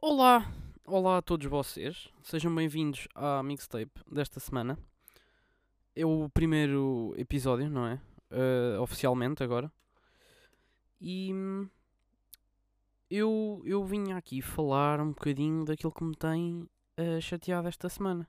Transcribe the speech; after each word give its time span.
Olá, 0.00 0.48
olá 0.86 1.18
a 1.18 1.22
todos 1.22 1.44
vocês, 1.48 2.08
sejam 2.22 2.54
bem-vindos 2.54 3.08
à 3.16 3.42
mixtape 3.42 3.90
desta 4.08 4.38
semana. 4.38 4.78
É 5.94 6.06
o 6.06 6.28
primeiro 6.28 7.12
episódio, 7.16 7.68
não 7.68 7.84
é? 7.84 8.00
Uh, 8.30 8.80
oficialmente 8.80 9.42
agora. 9.42 9.72
E 11.00 11.34
hum, 11.34 11.68
eu, 13.10 13.60
eu 13.64 13.84
vim 13.84 14.12
aqui 14.12 14.40
falar 14.40 15.00
um 15.00 15.08
bocadinho 15.08 15.64
daquilo 15.64 15.92
que 15.92 16.04
me 16.04 16.14
tem 16.14 16.70
uh, 16.96 17.20
chateado 17.20 17.66
esta 17.66 17.88
semana. 17.88 18.28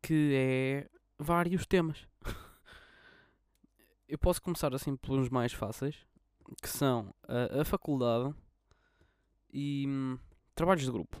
Que 0.00 0.32
é 0.34 0.90
vários 1.18 1.66
temas. 1.66 2.08
eu 4.08 4.16
posso 4.16 4.40
começar 4.40 4.74
assim 4.74 4.96
pelos 4.96 5.28
mais 5.28 5.52
fáceis, 5.52 5.98
que 6.62 6.68
são 6.68 7.14
a, 7.28 7.60
a 7.60 7.64
faculdade 7.66 8.34
e 9.52 9.86
hum, 9.86 10.18
trabalhos 10.54 10.84
de 10.84 10.90
grupo. 10.90 11.20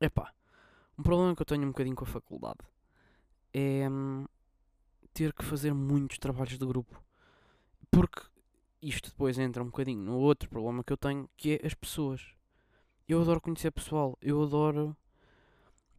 Epá, 0.00 0.32
um 0.98 1.02
problema 1.02 1.34
que 1.34 1.42
eu 1.42 1.46
tenho 1.46 1.64
um 1.64 1.68
bocadinho 1.68 1.96
com 1.96 2.04
a 2.04 2.08
faculdade 2.08 2.58
é 3.52 3.88
hum, 3.88 4.26
ter 5.12 5.32
que 5.32 5.44
fazer 5.44 5.72
muitos 5.74 6.18
trabalhos 6.18 6.58
de 6.58 6.66
grupo. 6.66 7.02
Porque 7.90 8.22
isto 8.82 9.10
depois 9.10 9.38
entra 9.38 9.62
um 9.62 9.66
bocadinho 9.66 10.02
no 10.02 10.18
outro 10.18 10.48
problema 10.48 10.84
que 10.84 10.92
eu 10.92 10.96
tenho, 10.96 11.28
que 11.36 11.54
é 11.54 11.66
as 11.66 11.74
pessoas. 11.74 12.34
Eu 13.08 13.20
adoro 13.20 13.40
conhecer 13.40 13.70
pessoal, 13.70 14.16
eu 14.22 14.42
adoro 14.42 14.96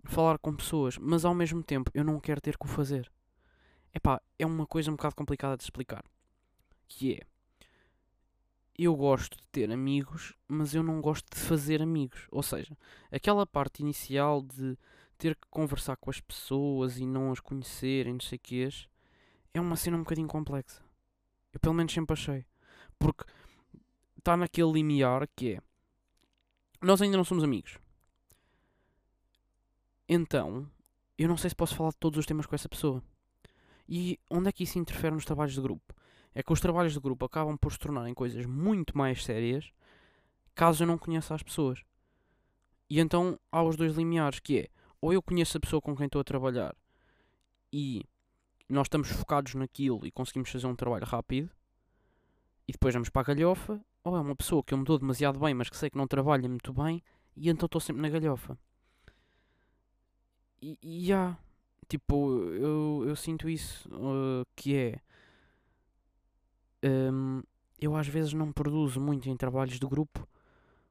falar 0.04 0.38
com 0.40 0.56
pessoas, 0.56 0.98
mas 0.98 1.26
ao 1.26 1.36
mesmo 1.36 1.62
tempo 1.62 1.92
eu 1.94 2.04
não 2.04 2.20
quero 2.20 2.42
ter 2.42 2.58
que 2.58 2.66
o 2.66 2.70
fazer. 2.70 3.12
Epá, 3.94 4.22
é 4.40 4.46
uma 4.46 4.66
coisa 4.66 4.90
um 4.90 4.96
bocado 4.96 5.16
complicada 5.16 5.58
de 5.58 5.64
explicar. 5.64 6.04
Que 6.88 7.16
é, 7.16 7.20
eu 8.84 8.96
gosto 8.96 9.38
de 9.38 9.48
ter 9.52 9.72
amigos, 9.72 10.34
mas 10.48 10.74
eu 10.74 10.84
não 10.84 11.02
gosto 11.02 11.26
de 11.34 11.40
fazer 11.40 11.82
amigos. 11.82 12.28
Ou 12.32 12.42
seja, 12.42 12.78
aquela 13.12 13.46
parte 13.46 13.82
inicial 13.82 14.42
de 14.42 14.78
ter 15.18 15.36
que 15.36 15.48
conversar 15.50 15.98
com 15.98 16.10
as 16.10 16.20
pessoas 16.20 16.98
e 16.98 17.06
não 17.06 17.32
as 17.32 17.40
conhecerem, 17.40 18.14
não 18.14 18.20
sei 18.20 18.38
o 18.38 18.40
que 18.40 18.68
é 19.54 19.60
uma 19.60 19.76
cena 19.76 19.98
um 19.98 20.02
bocadinho 20.02 20.28
complexa. 20.28 20.82
Eu 21.54 21.60
pelo 21.60 21.76
menos 21.76 21.94
sempre 21.94 22.14
achei. 22.14 22.46
Porque 22.98 23.26
está 24.18 24.38
naquele 24.38 24.72
limiar 24.72 25.28
que 25.36 25.54
é 25.56 25.62
nós 26.82 27.02
ainda 27.02 27.16
não 27.16 27.24
somos 27.24 27.44
amigos. 27.44 27.78
Então, 30.10 30.68
eu 31.16 31.30
não 31.30 31.38
sei 31.38 31.50
se 31.52 31.56
posso 31.56 31.76
falar 31.76 31.92
de 31.92 31.98
todos 31.98 32.18
os 32.18 32.26
temas 32.26 32.48
com 32.48 32.56
essa 32.56 32.68
pessoa. 32.68 33.04
E 33.88 34.20
onde 34.30 34.50
é 34.50 34.52
que 34.52 34.64
isso 34.64 34.80
interfere 34.80 35.14
nos 35.14 35.26
trabalhos 35.26 35.54
de 35.54 35.62
grupo? 35.62 35.94
É 36.34 36.42
que 36.42 36.54
os 36.54 36.62
trabalhos 36.62 36.94
de 36.94 37.00
grupo 37.00 37.26
acabam 37.26 37.58
por 37.58 37.72
se 37.72 37.80
tornarem 37.80 38.14
coisas 38.14 38.46
muito 38.46 38.98
mais 38.98 39.24
sérias 39.24 39.72
caso 40.56 40.84
eu 40.84 40.88
não 40.88 40.98
conheça 40.98 41.34
as 41.34 41.44
pessoas. 41.44 41.84
E 42.90 43.00
então 43.00 43.40
há 43.52 43.64
os 43.64 43.76
dois 43.76 43.96
limiares, 43.96 44.40
que 44.40 44.60
é 44.60 44.68
ou 45.02 45.12
eu 45.12 45.22
conheço 45.22 45.58
a 45.58 45.60
pessoa 45.60 45.82
com 45.82 45.96
quem 45.96 46.06
estou 46.06 46.22
a 46.22 46.24
trabalhar 46.24 46.76
e 47.74 48.06
nós 48.70 48.86
estamos 48.86 49.10
focados 49.10 49.56
naquilo 49.56 50.06
e 50.06 50.12
conseguimos 50.12 50.50
fazer 50.50 50.68
um 50.68 50.76
trabalho 50.76 51.06
rápido 51.06 51.50
e 52.68 52.72
depois 52.72 52.94
vamos 52.94 53.10
para 53.10 53.22
a 53.22 53.34
galhofa, 53.34 53.84
ou 54.04 54.16
é 54.16 54.20
uma 54.20 54.36
pessoa 54.36 54.64
que 54.64 54.74
eu 54.74 54.78
me 54.78 54.86
dou 54.86 54.98
demasiado 55.00 55.40
bem, 55.40 55.54
mas 55.54 55.70
que 55.70 55.76
sei 55.76 55.90
que 55.90 55.98
não 55.98 56.08
trabalha 56.08 56.48
muito 56.48 56.72
bem 56.72 57.04
e 57.36 57.50
então 57.50 57.66
estou 57.66 57.82
sempre 57.82 58.02
na 58.02 58.10
galhofa. 58.10 58.58
E, 60.62 60.78
e 60.82 61.06
já, 61.06 61.38
tipo, 61.90 62.40
eu, 62.54 63.04
eu 63.08 63.16
sinto 63.16 63.50
isso, 63.50 63.90
uh, 63.90 64.46
que 64.56 64.76
é. 64.76 65.02
Um, 66.84 67.42
eu 67.80 67.96
às 67.96 68.08
vezes 68.08 68.34
não 68.34 68.52
produzo 68.52 69.00
muito 69.00 69.30
em 69.30 69.36
trabalhos 69.36 69.80
de 69.80 69.86
grupo 69.86 70.28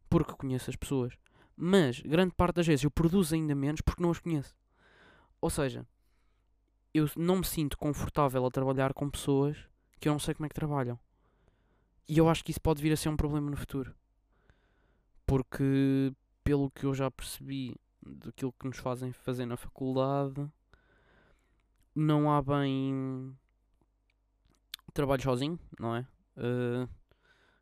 porque 0.09 0.33
conheço 0.35 0.71
as 0.71 0.77
pessoas. 0.77 1.15
Mas, 1.57 2.01
grande 2.01 2.35
parte 2.35 2.57
das 2.57 2.67
vezes, 2.67 2.85
eu 2.85 2.91
produzo 2.91 3.35
ainda 3.35 3.55
menos 3.55 3.81
porque 3.81 4.03
não 4.03 4.11
as 4.11 4.19
conheço. 4.19 4.57
Ou 5.41 5.51
seja, 5.51 5.87
eu 6.93 7.09
não 7.17 7.37
me 7.37 7.45
sinto 7.45 7.79
confortável 7.79 8.45
a 8.45 8.50
trabalhar 8.50 8.93
com 8.93 9.09
pessoas 9.09 9.56
que 10.00 10.09
eu 10.09 10.12
não 10.12 10.19
sei 10.19 10.34
como 10.34 10.47
é 10.47 10.49
que 10.49 10.55
trabalham. 10.55 10.99
E 12.09 12.19
eu 12.19 12.29
acho 12.29 12.43
que 12.43 12.50
isso 12.50 12.61
pode 12.61 12.83
vir 12.83 12.93
a 12.93 12.97
ser 12.97 13.09
um 13.09 13.17
problema 13.17 13.50
no 13.50 13.56
futuro. 13.56 13.95
Porque, 15.25 16.12
pelo 16.43 16.71
que 16.71 16.84
eu 16.84 16.93
já 16.93 17.11
percebi 17.11 17.77
daquilo 18.03 18.53
que 18.59 18.67
nos 18.67 18.79
fazem 18.79 19.12
fazer 19.12 19.47
na 19.47 19.56
faculdade, 19.56 20.50
não 21.95 22.33
há 22.33 22.43
bem 22.43 23.37
trabalho 24.91 25.23
sozinho, 25.23 25.59
não 25.78 25.97
é? 25.97 26.06
Uh, 26.37 26.89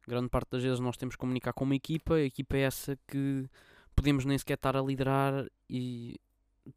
grande 0.07 0.29
parte 0.29 0.51
das 0.51 0.63
vezes 0.63 0.81
nós 0.81 0.97
temos 0.97 1.15
que 1.15 1.21
comunicar 1.21 1.53
com 1.53 1.65
uma 1.65 1.75
equipa, 1.75 2.15
a 2.15 2.23
equipa 2.23 2.57
é 2.57 2.61
essa 2.61 2.99
que 3.07 3.49
podemos 3.95 4.25
nem 4.25 4.39
sequer 4.39 4.55
estar 4.55 4.77
a 4.77 4.83
liderar 4.83 5.47
e 5.69 6.21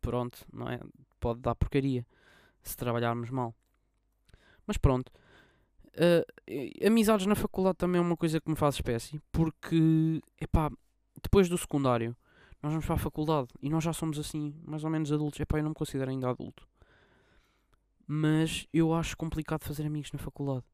pronto, 0.02 0.46
não 0.52 0.70
é? 0.70 0.80
Pode 1.20 1.40
dar 1.40 1.56
porcaria 1.56 2.06
se 2.62 2.76
trabalharmos 2.76 3.30
mal. 3.30 3.54
Mas 4.66 4.78
pronto. 4.78 5.12
Uh, 5.90 6.88
amizades 6.88 7.26
na 7.26 7.36
faculdade 7.36 7.78
também 7.78 8.00
é 8.00 8.02
uma 8.02 8.16
coisa 8.16 8.40
que 8.40 8.50
me 8.50 8.56
faz 8.56 8.76
espécie, 8.76 9.22
porque, 9.32 10.22
epá, 10.40 10.72
depois 11.22 11.50
do 11.50 11.58
secundário, 11.58 12.16
nós 12.62 12.72
vamos 12.72 12.86
para 12.86 12.96
a 12.96 13.00
faculdade 13.00 13.50
e 13.62 13.70
nós 13.70 13.84
já 13.84 13.92
somos 13.92 14.18
assim, 14.18 14.56
mais 14.64 14.84
ou 14.84 14.90
menos 14.90 15.12
adultos. 15.12 15.40
Epá, 15.40 15.58
eu 15.58 15.64
não 15.64 15.70
me 15.70 15.76
considero 15.76 16.12
ainda 16.12 16.30
adulto. 16.30 16.68
Mas 18.08 18.68
eu 18.74 18.94
acho 18.94 19.16
complicado 19.16 19.64
fazer 19.64 19.86
amigos 19.86 20.12
na 20.12 20.20
faculdade. 20.20 20.66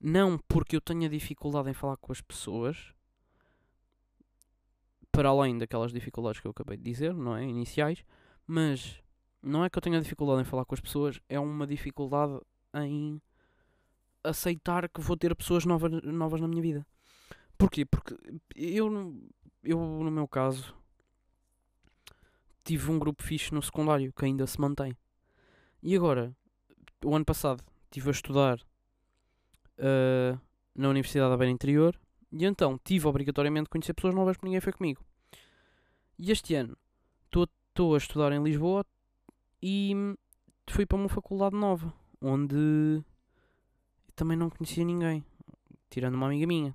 Não 0.00 0.38
porque 0.48 0.76
eu 0.76 0.80
tenha 0.80 1.08
dificuldade 1.08 1.70
em 1.70 1.74
falar 1.74 1.96
com 1.96 2.12
as 2.12 2.20
pessoas, 2.20 2.92
para 5.10 5.28
além 5.30 5.56
daquelas 5.56 5.92
dificuldades 5.92 6.40
que 6.40 6.46
eu 6.46 6.50
acabei 6.50 6.76
de 6.76 6.84
dizer, 6.84 7.14
não 7.14 7.36
é? 7.36 7.44
Iniciais, 7.44 8.04
mas 8.46 9.02
não 9.42 9.64
é 9.64 9.70
que 9.70 9.78
eu 9.78 9.82
tenha 9.82 10.00
dificuldade 10.00 10.42
em 10.42 10.44
falar 10.44 10.64
com 10.64 10.74
as 10.74 10.80
pessoas, 10.80 11.20
é 11.28 11.40
uma 11.40 11.66
dificuldade 11.66 12.38
em 12.74 13.20
aceitar 14.22 14.88
que 14.88 15.00
vou 15.00 15.16
ter 15.16 15.34
pessoas 15.34 15.64
novas, 15.64 15.90
novas 16.02 16.40
na 16.40 16.48
minha 16.48 16.60
vida. 16.60 16.86
Porquê? 17.56 17.84
Porque 17.84 18.14
eu, 18.54 19.16
eu, 19.62 19.78
no 19.78 20.10
meu 20.10 20.28
caso, 20.28 20.74
tive 22.64 22.90
um 22.90 22.98
grupo 22.98 23.22
fixe 23.22 23.54
no 23.54 23.62
secundário 23.62 24.12
que 24.12 24.24
ainda 24.24 24.46
se 24.46 24.60
mantém. 24.60 24.96
E 25.82 25.96
agora, 25.96 26.36
o 27.04 27.14
ano 27.14 27.24
passado, 27.24 27.62
estive 27.84 28.08
a 28.08 28.12
estudar 28.12 28.58
uh, 29.78 30.40
na 30.74 30.88
Universidade 30.88 31.30
da 31.30 31.36
Beira 31.36 31.52
Interior 31.52 31.98
e 32.32 32.44
então 32.44 32.78
tive 32.84 33.06
obrigatoriamente 33.06 33.64
de 33.64 33.70
conhecer 33.70 33.94
pessoas 33.94 34.14
novas 34.14 34.36
porque 34.36 34.46
ninguém 34.46 34.60
foi 34.60 34.72
comigo. 34.72 35.04
E 36.18 36.30
este 36.30 36.54
ano 36.54 36.76
estou 37.26 37.94
a 37.94 37.98
estudar 37.98 38.32
em 38.32 38.42
Lisboa 38.42 38.84
e 39.62 39.94
fui 40.68 40.86
para 40.86 40.96
uma 40.96 41.08
faculdade 41.08 41.54
nova 41.54 41.92
onde 42.20 43.02
também 44.14 44.36
não 44.36 44.48
conhecia 44.48 44.84
ninguém, 44.84 45.24
tirando 45.90 46.14
uma 46.14 46.26
amiga 46.26 46.46
minha. 46.46 46.74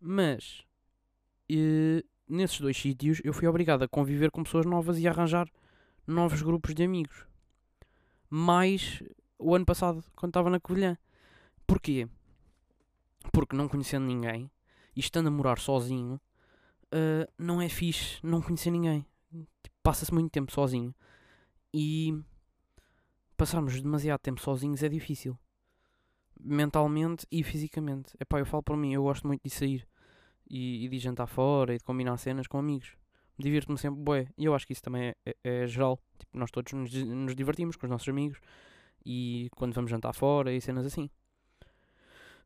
Mas 0.00 0.64
nesses 2.28 2.60
dois 2.60 2.76
sítios 2.76 3.20
eu 3.24 3.32
fui 3.32 3.48
obrigado 3.48 3.82
a 3.82 3.88
conviver 3.88 4.30
com 4.30 4.44
pessoas 4.44 4.66
novas 4.66 4.98
e 4.98 5.08
a 5.08 5.10
arranjar 5.10 5.48
novos 6.06 6.42
grupos 6.42 6.74
de 6.74 6.82
amigos. 6.82 7.29
Mais 8.30 9.02
o 9.38 9.54
ano 9.54 9.66
passado, 9.66 10.04
quando 10.14 10.30
estava 10.30 10.48
na 10.48 10.60
Covilhã. 10.60 10.96
Porquê? 11.66 12.08
Porque 13.32 13.56
não 13.56 13.68
conhecendo 13.68 14.06
ninguém 14.06 14.50
e 14.94 15.00
estando 15.00 15.26
a 15.26 15.30
morar 15.30 15.58
sozinho, 15.58 16.20
uh, 16.86 17.30
não 17.38 17.60
é 17.60 17.68
fixe 17.68 18.18
não 18.22 18.40
conhecer 18.40 18.70
ninguém. 18.70 19.04
Tipo, 19.62 19.76
Passa-se 19.82 20.12
muito 20.12 20.30
tempo 20.30 20.52
sozinho. 20.52 20.94
E 21.72 22.14
passarmos 23.36 23.80
demasiado 23.80 24.20
tempo 24.20 24.40
sozinhos 24.40 24.82
é 24.82 24.88
difícil. 24.88 25.38
Mentalmente 26.38 27.26
e 27.30 27.42
fisicamente. 27.42 28.14
É 28.18 28.24
pá, 28.24 28.38
eu 28.38 28.46
falo 28.46 28.62
por 28.62 28.76
mim, 28.76 28.92
eu 28.92 29.02
gosto 29.02 29.26
muito 29.26 29.42
de 29.42 29.50
sair 29.50 29.86
e, 30.48 30.84
e 30.84 30.88
de 30.88 30.98
jantar 30.98 31.26
fora 31.26 31.74
e 31.74 31.78
de 31.78 31.84
combinar 31.84 32.16
cenas 32.18 32.46
com 32.46 32.58
amigos. 32.58 32.99
Divirto-me 33.40 33.78
sempre, 33.78 34.00
bué. 34.00 34.28
E 34.36 34.44
eu 34.44 34.54
acho 34.54 34.66
que 34.66 34.72
isso 34.72 34.82
também 34.82 35.08
é, 35.08 35.14
é, 35.26 35.62
é 35.62 35.66
geral. 35.66 35.98
Tipo, 36.18 36.38
nós 36.38 36.50
todos 36.50 36.72
nos, 36.72 36.92
nos 36.92 37.34
divertimos 37.34 37.76
com 37.76 37.86
os 37.86 37.90
nossos 37.90 38.08
amigos 38.08 38.38
e 39.04 39.48
quando 39.56 39.74
vamos 39.74 39.90
jantar 39.90 40.12
fora 40.12 40.52
e 40.52 40.60
cenas 40.60 40.86
assim. 40.86 41.08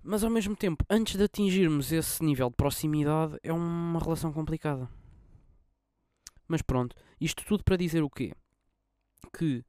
Mas 0.03 0.23
ao 0.23 0.31
mesmo 0.31 0.55
tempo, 0.55 0.85
antes 0.89 1.17
de 1.17 1.25
atingirmos 1.25 1.91
esse 1.91 2.23
nível 2.23 2.51
de 2.51 2.57
proximidade, 2.57 3.39
é 3.43 3.53
uma 3.53 3.99
relação 3.99 4.33
complicada. 4.33 4.89
Mas 6.47 6.63
pronto, 6.63 6.95
isto 7.21 7.45
tudo 7.45 7.65
para 7.65 7.77
dizer 7.77 8.03
o 8.03 8.11
quê? 8.11 8.33
Que 9.37 9.65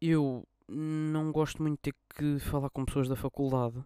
eu 0.00 0.46
não 0.68 1.30
gosto 1.30 1.62
muito 1.62 1.76
de 1.76 1.92
ter 1.92 1.94
que 2.14 2.38
falar 2.40 2.70
com 2.70 2.84
pessoas 2.84 3.08
da 3.08 3.14
faculdade 3.14 3.84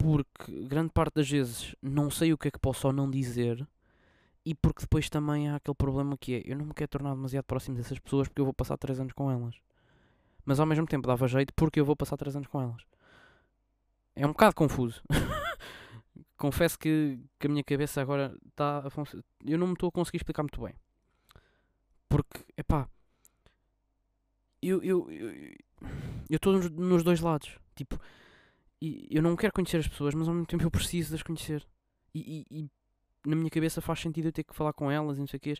porque 0.00 0.64
grande 0.66 0.90
parte 0.92 1.16
das 1.16 1.28
vezes 1.28 1.76
não 1.82 2.10
sei 2.10 2.32
o 2.32 2.38
que 2.38 2.48
é 2.48 2.50
que 2.50 2.58
posso 2.58 2.86
ou 2.86 2.92
não 2.92 3.10
dizer 3.10 3.68
e 4.44 4.54
porque 4.54 4.82
depois 4.82 5.08
também 5.10 5.48
há 5.48 5.56
aquele 5.56 5.74
problema 5.74 6.16
que 6.16 6.34
é 6.34 6.42
eu 6.44 6.56
não 6.56 6.66
me 6.66 6.74
quero 6.74 6.88
tornar 6.88 7.14
demasiado 7.14 7.44
próximo 7.44 7.76
dessas 7.76 7.98
pessoas 7.98 8.28
porque 8.28 8.40
eu 8.40 8.46
vou 8.46 8.54
passar 8.54 8.76
3 8.76 9.00
anos 9.00 9.12
com 9.12 9.30
elas. 9.30 9.56
Mas 10.44 10.58
ao 10.58 10.66
mesmo 10.66 10.86
tempo 10.86 11.06
dava 11.06 11.28
jeito 11.28 11.52
porque 11.54 11.80
eu 11.80 11.84
vou 11.84 11.96
passar 11.96 12.16
3 12.16 12.36
anos 12.36 12.48
com 12.48 12.60
elas. 12.60 12.82
É 14.14 14.26
um 14.26 14.30
bocado 14.30 14.54
confuso. 14.54 15.02
confesso 16.40 16.78
que, 16.78 17.20
que 17.38 17.46
a 17.46 17.50
minha 17.50 17.62
cabeça 17.62 18.00
agora 18.00 18.34
está 18.48 18.78
a 18.78 18.90
funcionar. 18.90 19.24
Eu 19.44 19.58
não 19.58 19.66
me 19.66 19.74
estou 19.74 19.90
a 19.90 19.92
conseguir 19.92 20.16
explicar 20.16 20.42
muito 20.42 20.60
bem. 20.60 20.74
Porque, 22.08 22.40
epá, 22.56 22.88
eu 24.62 24.82
eu 24.82 25.10
eu 25.10 25.30
eu 26.30 26.36
estou 26.36 26.54
nos, 26.54 26.70
nos 26.70 27.02
dois 27.02 27.20
lados. 27.20 27.58
Tipo, 27.74 28.00
eu 28.80 29.22
não 29.22 29.36
quero 29.36 29.52
conhecer 29.52 29.76
as 29.78 29.88
pessoas, 29.88 30.14
mas 30.14 30.26
ao 30.26 30.34
mesmo 30.34 30.46
tempo 30.46 30.64
eu 30.64 30.70
preciso 30.70 31.10
de 31.10 31.16
as 31.16 31.22
conhecer. 31.22 31.66
E, 32.14 32.46
e, 32.50 32.62
e 32.62 32.70
na 33.24 33.36
minha 33.36 33.50
cabeça 33.50 33.80
faz 33.80 34.00
sentido 34.00 34.28
eu 34.28 34.32
ter 34.32 34.44
que 34.44 34.54
falar 34.54 34.72
com 34.72 34.90
elas 34.90 35.16
e 35.16 35.20
não 35.20 35.26
sei 35.26 35.38
o 35.38 35.40
que. 35.40 35.54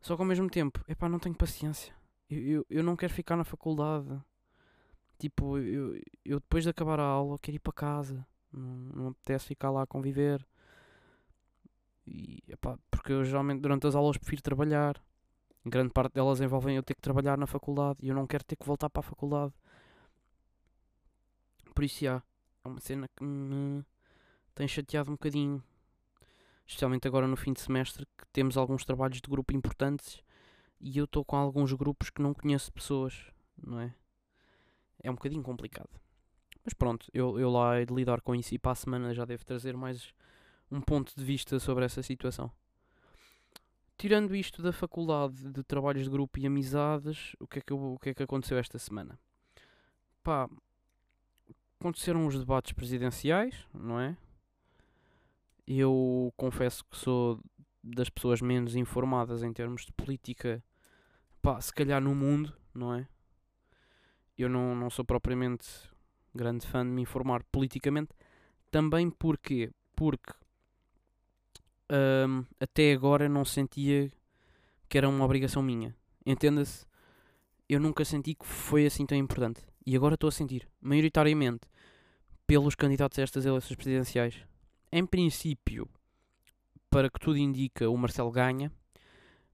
Só 0.00 0.14
que 0.14 0.22
ao 0.22 0.28
mesmo 0.28 0.48
tempo, 0.48 0.84
epá, 0.88 1.08
não 1.08 1.18
tenho 1.18 1.34
paciência. 1.34 1.94
Eu, 2.30 2.42
eu, 2.42 2.66
eu 2.70 2.82
não 2.84 2.96
quero 2.96 3.12
ficar 3.12 3.36
na 3.36 3.44
faculdade. 3.44 4.20
Tipo, 5.18 5.58
eu, 5.58 6.00
eu 6.24 6.38
depois 6.40 6.64
de 6.64 6.70
acabar 6.70 7.00
a 7.00 7.04
aula 7.04 7.38
quero 7.38 7.56
ir 7.56 7.60
para 7.60 7.72
casa. 7.72 8.26
Não, 8.52 8.76
não 8.94 9.08
apetece 9.08 9.46
ficar 9.46 9.70
lá 9.70 9.82
a 9.82 9.86
conviver. 9.86 10.46
E, 12.06 12.42
epá, 12.48 12.78
porque 12.90 13.12
eu 13.12 13.24
geralmente 13.24 13.60
durante 13.60 13.86
as 13.86 13.94
aulas 13.94 14.16
prefiro 14.16 14.42
trabalhar. 14.42 15.02
Grande 15.64 15.90
parte 15.92 16.14
delas 16.14 16.40
envolvem 16.40 16.76
eu 16.76 16.82
ter 16.82 16.94
que 16.94 17.00
trabalhar 17.00 17.36
na 17.36 17.46
faculdade 17.46 17.98
e 18.00 18.08
eu 18.08 18.14
não 18.14 18.26
quero 18.26 18.44
ter 18.44 18.54
que 18.54 18.64
voltar 18.64 18.88
para 18.88 19.00
a 19.00 19.02
faculdade. 19.02 19.52
Por 21.74 21.84
isso, 21.84 22.04
já, 22.04 22.22
é 22.64 22.68
uma 22.68 22.80
cena 22.80 23.08
que 23.08 23.24
me 23.24 23.84
tem 24.54 24.68
chateado 24.68 25.10
um 25.10 25.14
bocadinho. 25.14 25.62
Especialmente 26.66 27.06
agora 27.06 27.28
no 27.28 27.36
fim 27.36 27.52
de 27.52 27.60
semestre, 27.60 28.06
que 28.18 28.26
temos 28.32 28.56
alguns 28.56 28.84
trabalhos 28.84 29.20
de 29.20 29.30
grupo 29.30 29.54
importantes 29.54 30.20
e 30.80 30.98
eu 30.98 31.04
estou 31.04 31.24
com 31.24 31.36
alguns 31.36 31.72
grupos 31.72 32.10
que 32.10 32.20
não 32.20 32.34
conheço 32.34 32.72
pessoas, 32.72 33.30
não 33.56 33.80
é? 33.80 33.94
É 35.02 35.10
um 35.10 35.14
bocadinho 35.14 35.42
complicado. 35.42 35.90
Mas 36.64 36.74
pronto, 36.74 37.06
eu, 37.14 37.38
eu 37.38 37.48
lá 37.48 37.78
hei 37.78 37.86
de 37.86 37.94
lidar 37.94 38.20
com 38.20 38.34
isso 38.34 38.54
e 38.54 38.58
para 38.58 38.72
a 38.72 38.74
semana 38.74 39.14
já 39.14 39.24
devo 39.24 39.44
trazer 39.44 39.76
mais 39.76 40.12
um 40.70 40.80
ponto 40.80 41.14
de 41.16 41.24
vista 41.24 41.58
sobre 41.60 41.84
essa 41.84 42.02
situação. 42.02 42.50
Tirando 43.96 44.34
isto 44.34 44.60
da 44.60 44.72
faculdade 44.72 45.50
de 45.50 45.62
trabalhos 45.62 46.04
de 46.04 46.10
grupo 46.10 46.38
e 46.38 46.46
amizades, 46.46 47.34
o 47.38 47.46
que 47.46 47.60
é 47.60 47.62
que, 47.62 47.72
eu, 47.72 47.94
o 47.94 47.98
que, 47.98 48.10
é 48.10 48.14
que 48.14 48.22
aconteceu 48.22 48.58
esta 48.58 48.78
semana? 48.78 49.18
Pá, 50.22 50.50
aconteceram 51.80 52.26
os 52.26 52.38
debates 52.38 52.72
presidenciais, 52.72 53.54
não 53.72 53.98
é? 53.98 54.16
Eu 55.66 56.32
confesso 56.36 56.84
que 56.84 56.96
sou 56.96 57.40
das 57.82 58.08
pessoas 58.08 58.40
menos 58.40 58.76
informadas 58.76 59.42
em 59.42 59.52
termos 59.52 59.84
de 59.84 59.92
política, 59.92 60.62
pá, 61.40 61.60
se 61.60 61.72
calhar 61.72 62.00
no 62.00 62.14
mundo, 62.14 62.52
não 62.74 62.94
é? 62.94 63.06
Eu 64.36 64.48
não, 64.48 64.74
não 64.74 64.90
sou 64.90 65.04
propriamente 65.04 65.66
grande 66.34 66.66
fã 66.66 66.84
de 66.84 66.90
me 66.90 67.02
informar 67.02 67.42
politicamente. 67.44 68.10
Também 68.70 69.10
porque, 69.10 69.72
porque 69.94 70.32
hum, 71.90 72.44
até 72.60 72.92
agora 72.92 73.28
não 73.28 73.44
sentia 73.44 74.12
que 74.88 74.98
era 74.98 75.08
uma 75.08 75.24
obrigação 75.24 75.62
minha. 75.62 75.94
Entenda-se, 76.24 76.86
eu 77.68 77.80
nunca 77.80 78.04
senti 78.04 78.34
que 78.34 78.46
foi 78.46 78.86
assim 78.86 79.06
tão 79.06 79.16
importante. 79.16 79.62
E 79.84 79.96
agora 79.96 80.14
estou 80.14 80.28
a 80.28 80.32
sentir, 80.32 80.68
maioritariamente, 80.80 81.68
pelos 82.46 82.74
candidatos 82.74 83.18
a 83.18 83.22
estas 83.22 83.46
eleições 83.46 83.76
presidenciais. 83.76 84.44
Em 84.90 85.04
princípio, 85.04 85.88
para 86.90 87.10
que 87.10 87.18
tudo 87.18 87.38
indica, 87.38 87.88
o 87.90 87.96
Marcelo 87.96 88.30
ganha, 88.30 88.72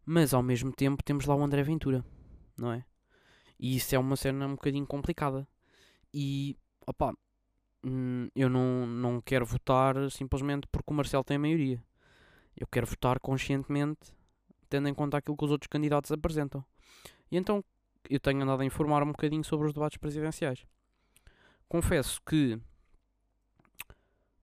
mas 0.05 0.34
ao 0.34 0.43
mesmo 0.43 0.73
tempo 0.73 1.02
temos 1.02 1.26
lá 1.26 1.34
o 1.34 1.43
André 1.43 1.62
Ventura, 1.62 2.05
não 2.56 2.73
é? 2.73 2.84
E 3.58 3.76
isso 3.76 3.94
é 3.94 3.99
uma 3.99 4.17
cena 4.17 4.46
um 4.46 4.52
bocadinho 4.52 4.87
complicada. 4.87 5.46
E, 6.12 6.56
opá, 6.87 7.14
hum, 7.84 8.29
eu 8.34 8.49
não, 8.49 8.87
não 8.87 9.20
quero 9.20 9.46
votar 9.46 10.11
simplesmente 10.11 10.67
porque 10.70 10.93
o 10.93 10.94
Marcelo 10.94 11.25
tem 11.25 11.37
a 11.37 11.40
maioria. 11.40 11.82
Eu 12.56 12.67
quero 12.67 12.87
votar 12.87 13.19
conscientemente, 13.20 14.12
tendo 14.69 14.88
em 14.88 14.94
conta 14.94 15.17
aquilo 15.17 15.37
que 15.37 15.44
os 15.44 15.50
outros 15.50 15.69
candidatos 15.69 16.11
apresentam. 16.11 16.64
E 17.31 17.37
então 17.37 17.64
eu 18.11 18.20
tenho 18.20 18.43
andado 18.43 18.61
a 18.61 18.64
informar 18.64 19.02
um 19.02 19.12
bocadinho 19.12 19.44
sobre 19.44 19.67
os 19.67 19.73
debates 19.73 19.96
presidenciais. 19.96 20.67
Confesso 21.69 22.20
que 22.26 22.61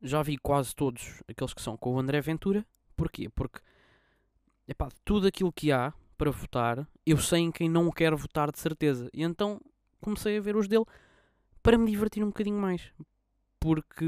já 0.01 0.21
vi 0.21 0.37
quase 0.37 0.75
todos 0.75 1.21
aqueles 1.27 1.53
que 1.53 1.61
são 1.61 1.77
com 1.77 1.95
o 1.95 1.99
André 1.99 2.21
Ventura 2.21 2.65
Porquê? 2.99 3.29
Porque 3.29 3.61
epá, 4.67 4.89
tudo 5.05 5.25
aquilo 5.25 5.53
que 5.53 5.71
há 5.71 5.93
para 6.17 6.29
votar, 6.31 6.85
eu 7.05 7.17
sei 7.17 7.39
em 7.39 7.51
quem 7.51 7.69
não 7.69 7.89
quero 7.91 8.17
votar 8.17 8.51
de 8.51 8.59
certeza. 8.59 9.09
E 9.13 9.23
então 9.23 9.61
comecei 10.01 10.37
a 10.37 10.41
ver 10.41 10.57
os 10.57 10.67
dele 10.67 10.83
para 11.63 11.77
me 11.77 11.89
divertir 11.89 12.21
um 12.21 12.27
bocadinho 12.27 12.59
mais. 12.59 12.91
Porque 13.57 14.05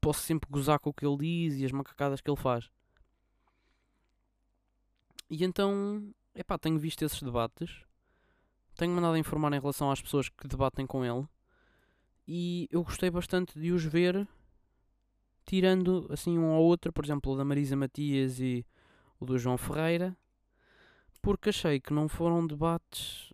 posso 0.00 0.20
sempre 0.20 0.48
gozar 0.48 0.78
com 0.78 0.90
o 0.90 0.94
que 0.94 1.04
ele 1.04 1.16
diz 1.16 1.56
e 1.58 1.64
as 1.64 1.72
macacadas 1.72 2.20
que 2.20 2.30
ele 2.30 2.40
faz. 2.40 2.70
E 5.28 5.42
então, 5.44 6.08
epá, 6.32 6.56
tenho 6.56 6.78
visto 6.78 7.04
esses 7.04 7.20
debates. 7.20 7.82
Tenho 8.76 8.94
mandado 8.94 9.16
informar 9.16 9.52
em 9.52 9.60
relação 9.60 9.90
às 9.90 10.00
pessoas 10.00 10.28
que 10.28 10.46
debatem 10.46 10.86
com 10.86 11.04
ele. 11.04 11.26
E 12.28 12.68
eu 12.70 12.84
gostei 12.84 13.10
bastante 13.10 13.58
de 13.58 13.72
os 13.72 13.82
ver 13.84 14.28
tirando 15.44 16.06
assim 16.10 16.38
um 16.38 16.52
ou 16.52 16.64
outro, 16.64 16.92
por 16.92 17.04
exemplo, 17.04 17.32
o 17.32 17.36
da 17.36 17.44
Marisa 17.44 17.76
Matias 17.76 18.40
e 18.40 18.64
o 19.18 19.24
do 19.24 19.38
João 19.38 19.58
Ferreira, 19.58 20.16
porque 21.20 21.50
achei 21.50 21.80
que 21.80 21.92
não 21.92 22.08
foram 22.08 22.46
debates 22.46 23.32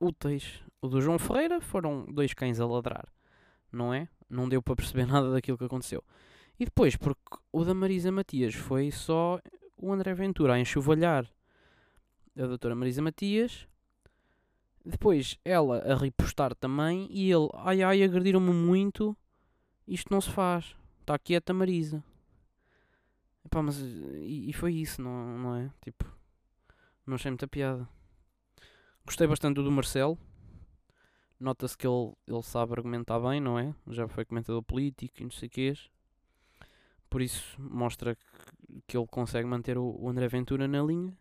úteis. 0.00 0.60
O 0.80 0.88
do 0.88 1.00
João 1.00 1.18
Ferreira 1.18 1.60
foram 1.60 2.06
dois 2.06 2.34
cães 2.34 2.58
a 2.58 2.66
ladrar, 2.66 3.06
não 3.70 3.92
é? 3.92 4.08
Não 4.28 4.48
deu 4.48 4.62
para 4.62 4.76
perceber 4.76 5.06
nada 5.06 5.30
daquilo 5.30 5.58
que 5.58 5.64
aconteceu. 5.64 6.02
E 6.58 6.64
depois, 6.64 6.96
porque 6.96 7.20
o 7.52 7.64
da 7.64 7.74
Marisa 7.74 8.10
Matias 8.10 8.54
foi 8.54 8.90
só 8.90 9.40
o 9.76 9.92
André 9.92 10.14
Ventura 10.14 10.54
a 10.54 10.60
enxovalhar 10.60 11.28
a 12.36 12.46
doutora 12.46 12.74
Marisa 12.74 13.02
Matias. 13.02 13.66
Depois 14.84 15.38
ela 15.44 15.78
a 15.78 15.96
repostar 15.96 16.54
também 16.54 17.06
e 17.10 17.30
ele, 17.30 17.48
ai 17.54 17.82
ai, 17.82 18.02
agrediram-me 18.02 18.52
muito, 18.52 19.16
isto 19.86 20.12
não 20.12 20.20
se 20.20 20.30
faz. 20.30 20.74
Está 21.02 21.18
quieta 21.18 21.52
a. 21.52 22.02
Epá, 23.44 23.60
mas 23.60 23.76
e, 23.80 24.50
e, 24.50 24.52
foi 24.52 24.72
isso, 24.72 25.02
não, 25.02 25.36
não 25.36 25.56
é? 25.56 25.68
Tipo, 25.82 26.04
não 27.04 27.16
achei 27.16 27.28
muita 27.28 27.48
piada. 27.48 27.88
Gostei 29.04 29.26
bastante 29.26 29.56
do 29.56 29.72
Marcelo. 29.72 30.16
Nota-se 31.40 31.76
que 31.76 31.84
ele, 31.84 32.12
ele 32.24 32.42
sabe 32.44 32.72
argumentar 32.72 33.18
bem, 33.18 33.40
não 33.40 33.58
é? 33.58 33.74
Já 33.88 34.06
foi 34.06 34.24
comentador 34.24 34.62
político 34.62 35.20
e 35.20 35.24
não 35.24 35.32
sei 35.32 35.48
o 35.48 35.50
quê. 35.50 35.74
Por 37.10 37.20
isso 37.20 37.60
mostra 37.60 38.14
que, 38.14 38.82
que 38.86 38.96
ele 38.96 39.06
consegue 39.08 39.48
manter 39.48 39.76
o, 39.76 39.96
o 39.98 40.08
André 40.08 40.28
Ventura 40.28 40.68
na 40.68 40.84
linha. 40.84 41.12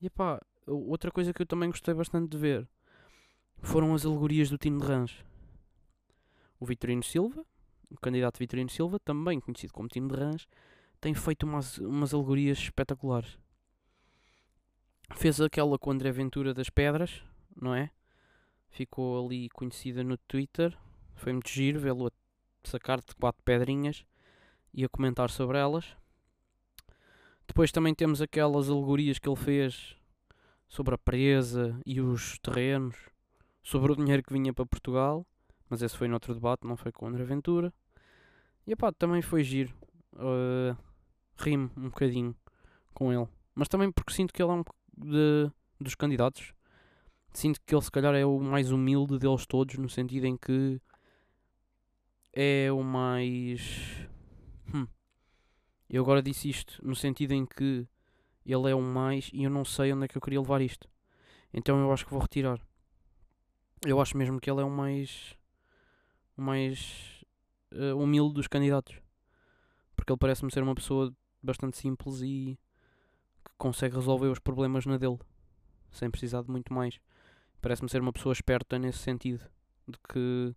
E 0.00 0.06
epá, 0.06 0.40
outra 0.66 1.12
coisa 1.12 1.32
que 1.32 1.40
eu 1.40 1.46
também 1.46 1.70
gostei 1.70 1.94
bastante 1.94 2.30
de 2.30 2.36
ver 2.36 2.68
foram 3.62 3.94
as 3.94 4.04
alegorias 4.04 4.50
do 4.50 4.58
Tino 4.58 4.80
de 4.80 4.86
Rãs. 4.86 5.24
O 6.58 6.66
Vitorino 6.66 7.04
Silva, 7.04 7.46
o 7.90 7.98
candidato 8.00 8.38
Vitorino 8.38 8.70
Silva, 8.70 8.98
também 9.00 9.40
conhecido 9.40 9.72
como 9.72 9.88
Tino 9.88 10.08
de 10.08 10.16
Rãs, 10.16 10.46
tem 11.00 11.14
feito 11.14 11.44
umas, 11.44 11.78
umas 11.78 12.12
alegorias 12.12 12.58
espetaculares. 12.58 13.38
Fez 15.14 15.40
aquela 15.40 15.78
com 15.78 15.90
André 15.90 16.12
Ventura 16.12 16.54
das 16.54 16.70
Pedras, 16.70 17.22
não 17.60 17.74
é? 17.74 17.90
Ficou 18.70 19.26
ali 19.26 19.48
conhecida 19.50 20.04
no 20.04 20.16
Twitter. 20.16 20.76
Foi 21.16 21.32
muito 21.32 21.48
giro 21.50 21.80
vê-lo 21.80 22.06
a 22.06 22.10
sacar-te 22.62 23.14
quatro 23.16 23.42
pedrinhas 23.42 24.04
e 24.72 24.84
a 24.84 24.88
comentar 24.88 25.30
sobre 25.30 25.58
elas. 25.58 25.96
Depois 27.46 27.72
também 27.72 27.94
temos 27.94 28.22
aquelas 28.22 28.70
alegorias 28.70 29.18
que 29.18 29.28
ele 29.28 29.36
fez 29.36 29.96
sobre 30.68 30.94
a 30.94 30.98
presa 30.98 31.80
e 31.84 32.00
os 32.00 32.38
terrenos, 32.38 32.96
sobre 33.62 33.90
o 33.90 33.96
dinheiro 33.96 34.22
que 34.22 34.32
vinha 34.32 34.54
para 34.54 34.64
Portugal. 34.64 35.26
Mas 35.70 35.80
esse 35.82 35.96
foi 35.96 36.08
noutro 36.08 36.34
debate, 36.34 36.66
não 36.66 36.76
foi 36.76 36.90
com 36.90 37.06
o 37.06 37.08
André 37.08 37.22
Ventura. 37.22 37.72
E 38.66 38.74
pá, 38.74 38.92
também 38.92 39.22
foi 39.22 39.44
giro. 39.44 39.72
Uh, 40.14 40.76
Rimo 41.36 41.70
um 41.76 41.88
bocadinho 41.88 42.36
com 42.92 43.12
ele. 43.12 43.28
Mas 43.54 43.68
também 43.68 43.90
porque 43.90 44.12
sinto 44.12 44.32
que 44.32 44.42
ele 44.42 44.50
é 44.50 44.54
um 44.54 44.64
de, 44.96 45.50
dos 45.80 45.94
candidatos. 45.94 46.52
Sinto 47.32 47.60
que 47.64 47.72
ele 47.72 47.82
se 47.82 47.90
calhar 47.90 48.14
é 48.14 48.26
o 48.26 48.40
mais 48.40 48.72
humilde 48.72 49.18
deles 49.18 49.46
todos, 49.46 49.78
no 49.78 49.88
sentido 49.88 50.24
em 50.24 50.36
que 50.36 50.80
é 52.32 52.70
o 52.72 52.82
mais. 52.82 54.08
Hum. 54.74 54.88
Eu 55.88 56.02
agora 56.02 56.20
disse 56.20 56.50
isto, 56.50 56.84
no 56.84 56.96
sentido 56.96 57.32
em 57.32 57.46
que 57.46 57.86
ele 58.44 58.70
é 58.70 58.74
o 58.74 58.82
mais 58.82 59.30
e 59.32 59.44
eu 59.44 59.50
não 59.50 59.64
sei 59.64 59.92
onde 59.92 60.04
é 60.04 60.08
que 60.08 60.16
eu 60.16 60.20
queria 60.20 60.40
levar 60.40 60.60
isto. 60.60 60.88
Então 61.54 61.80
eu 61.80 61.92
acho 61.92 62.04
que 62.04 62.10
vou 62.10 62.20
retirar. 62.20 62.60
Eu 63.86 64.00
acho 64.00 64.16
mesmo 64.16 64.40
que 64.40 64.50
ele 64.50 64.60
é 64.60 64.64
o 64.64 64.70
mais 64.70 65.38
o 66.40 66.42
mais 66.42 67.22
uh, 67.72 67.96
humilde 67.96 68.34
dos 68.34 68.48
candidatos. 68.48 68.96
Porque 69.94 70.10
ele 70.10 70.18
parece-me 70.18 70.50
ser 70.50 70.62
uma 70.62 70.74
pessoa 70.74 71.14
bastante 71.42 71.76
simples 71.76 72.22
e 72.22 72.58
que 73.44 73.52
consegue 73.58 73.94
resolver 73.94 74.28
os 74.28 74.38
problemas 74.38 74.86
na 74.86 74.96
dele, 74.96 75.18
sem 75.90 76.10
precisar 76.10 76.42
de 76.42 76.50
muito 76.50 76.72
mais. 76.72 76.98
Parece-me 77.60 77.90
ser 77.90 78.00
uma 78.00 78.12
pessoa 78.12 78.32
esperta 78.32 78.78
nesse 78.78 78.98
sentido, 78.98 79.44
de 79.86 79.98
que 80.08 80.54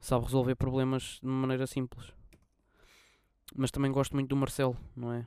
sabe 0.00 0.24
resolver 0.24 0.54
problemas 0.56 1.20
de 1.22 1.28
maneira 1.28 1.66
simples. 1.66 2.12
Mas 3.54 3.70
também 3.70 3.92
gosto 3.92 4.14
muito 4.14 4.30
do 4.30 4.36
Marcelo, 4.36 4.76
não 4.96 5.12
é? 5.12 5.26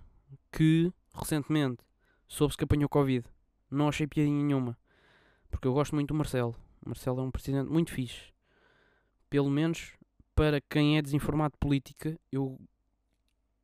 Que 0.51 0.91
recentemente 1.13 1.84
soube-se 2.27 2.57
que 2.57 2.63
apanhou 2.63 2.89
Covid. 2.89 3.25
Não 3.69 3.88
achei 3.88 4.07
piadinha 4.07 4.43
nenhuma. 4.43 4.77
Porque 5.51 5.67
eu 5.67 5.74
gosto 5.74 5.93
muito 5.93 6.10
do 6.10 6.15
Marcelo. 6.15 6.55
O 6.84 6.89
Marcelo 6.89 7.19
é 7.19 7.24
um 7.24 7.31
presidente 7.31 7.69
muito 7.69 7.91
fixe. 7.91 8.34
Pelo 9.29 9.50
menos 9.50 9.93
para 10.36 10.62
quem 10.62 10.98
é 10.98 11.01
desinformado 11.01 11.53
de 11.53 11.60
política, 11.60 12.19
eu. 12.31 12.60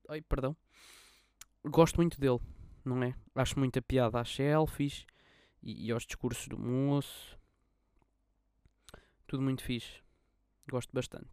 Ai, 0.09 0.21
perdão. 0.21 0.55
Gosto 1.63 1.97
muito 1.97 2.19
dele, 2.19 2.39
não 2.83 3.01
é? 3.03 3.15
Acho 3.35 3.57
muita 3.57 3.81
piada 3.81 4.19
às 4.19 4.33
selfies 4.33 5.05
e, 5.61 5.87
e 5.87 5.91
aos 5.91 6.05
discursos 6.05 6.47
do 6.47 6.57
moço. 6.57 7.37
Tudo 9.27 9.43
muito 9.43 9.63
fixe. 9.63 10.01
Gosto 10.69 10.91
bastante. 10.93 11.29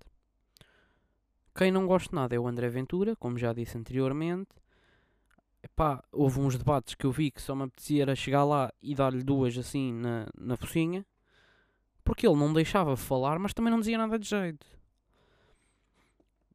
Quem 1.55 1.71
não 1.71 1.87
gosta 1.87 2.15
nada 2.15 2.35
é 2.35 2.39
o 2.39 2.47
André 2.47 2.69
Ventura, 2.69 3.17
como 3.17 3.37
já 3.37 3.53
disse 3.53 3.77
anteriormente. 3.77 4.51
Epá, 5.63 6.03
houve 6.13 6.41
uns 6.41 6.57
debates 6.57 6.95
que 6.95 7.05
eu 7.05 7.13
vi 7.13 7.31
que 7.31 7.43
só 7.43 7.55
me 7.55 7.65
apetecia 7.65 8.15
chegar 8.15 8.45
lá 8.45 8.73
e 8.81 8.95
dar-lhe 8.95 9.23
duas 9.23 9.59
assim 9.59 9.93
na, 9.93 10.27
na 10.39 10.57
focinha. 10.57 11.05
Porque 12.11 12.27
ele 12.27 12.37
não 12.37 12.53
deixava 12.53 12.97
falar, 12.97 13.39
mas 13.39 13.55
também 13.55 13.71
não 13.71 13.79
dizia 13.79 13.97
nada 13.97 14.19
de 14.19 14.29
jeito. 14.29 14.67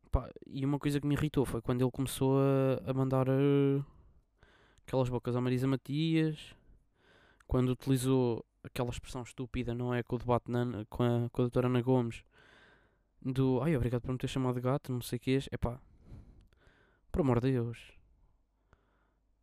Epá, 0.06 0.30
e 0.46 0.66
uma 0.66 0.78
coisa 0.78 1.00
que 1.00 1.08
me 1.08 1.16
irritou 1.16 1.46
foi 1.46 1.62
quando 1.62 1.82
ele 1.82 1.92
começou 1.92 2.38
a, 2.38 2.90
a 2.92 2.94
mandar 2.94 3.30
uh, 3.30 3.86
aquelas 4.86 5.08
bocas 5.08 5.34
à 5.34 5.40
Marisa 5.40 5.66
Matias. 5.66 6.54
Quando 7.48 7.70
utilizou 7.70 8.44
aquela 8.64 8.90
expressão 8.90 9.22
estúpida, 9.22 9.74
não 9.74 9.94
é? 9.94 10.04
Com 10.04 10.18
o 10.18 10.20
debate 10.20 10.52
na, 10.52 10.84
com, 10.90 11.04
a, 11.04 11.30
com 11.30 11.42
a 11.42 11.46
doutora 11.46 11.68
Ana 11.68 11.82
Gomes. 11.82 12.24
Do, 13.22 13.62
ai, 13.62 13.78
obrigado 13.78 14.02
por 14.02 14.12
me 14.12 14.18
ter 14.18 14.28
chamado 14.28 14.56
de 14.56 14.62
gato, 14.62 14.92
não 14.92 15.02
sei 15.02 15.18
o 15.18 15.20
que 15.20 15.38
é. 15.38 15.40
Epá, 15.54 15.80
por 17.12 17.22
amor 17.22 17.40
de 17.40 17.52
Deus 17.54 17.96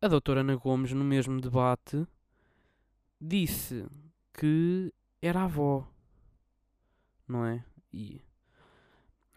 a 0.03 0.09
doutora 0.09 0.41
Ana 0.41 0.57
Gomes, 0.57 0.91
no 0.91 1.05
mesmo 1.05 1.39
debate, 1.39 2.05
disse 3.21 3.85
que 4.33 4.93
era 5.21 5.43
avó. 5.43 5.87
Não 7.27 7.45
é? 7.45 7.63
E. 7.91 8.21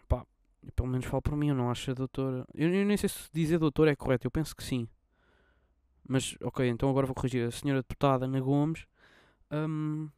Pá, 0.07 0.25
pelo 0.75 0.89
menos 0.89 1.05
falo 1.05 1.21
por 1.21 1.35
mim, 1.35 1.49
eu 1.49 1.55
não 1.55 1.71
acho 1.71 1.91
a 1.91 1.93
doutora. 1.93 2.45
Eu, 2.53 2.73
eu 2.73 2.85
nem 2.85 2.97
sei 2.97 3.09
se 3.09 3.29
dizer 3.33 3.57
doutora 3.59 3.91
é 3.91 3.95
correto, 3.95 4.27
eu 4.27 4.31
penso 4.31 4.55
que 4.55 4.63
sim. 4.63 4.87
Mas, 6.07 6.37
ok, 6.41 6.67
então 6.67 6.89
agora 6.89 7.05
vou 7.05 7.15
corrigir. 7.15 7.47
A 7.47 7.51
senhora 7.51 7.81
deputada 7.81 8.25
Ana 8.25 8.39
Gomes 8.39 8.85
hum, 9.51 10.09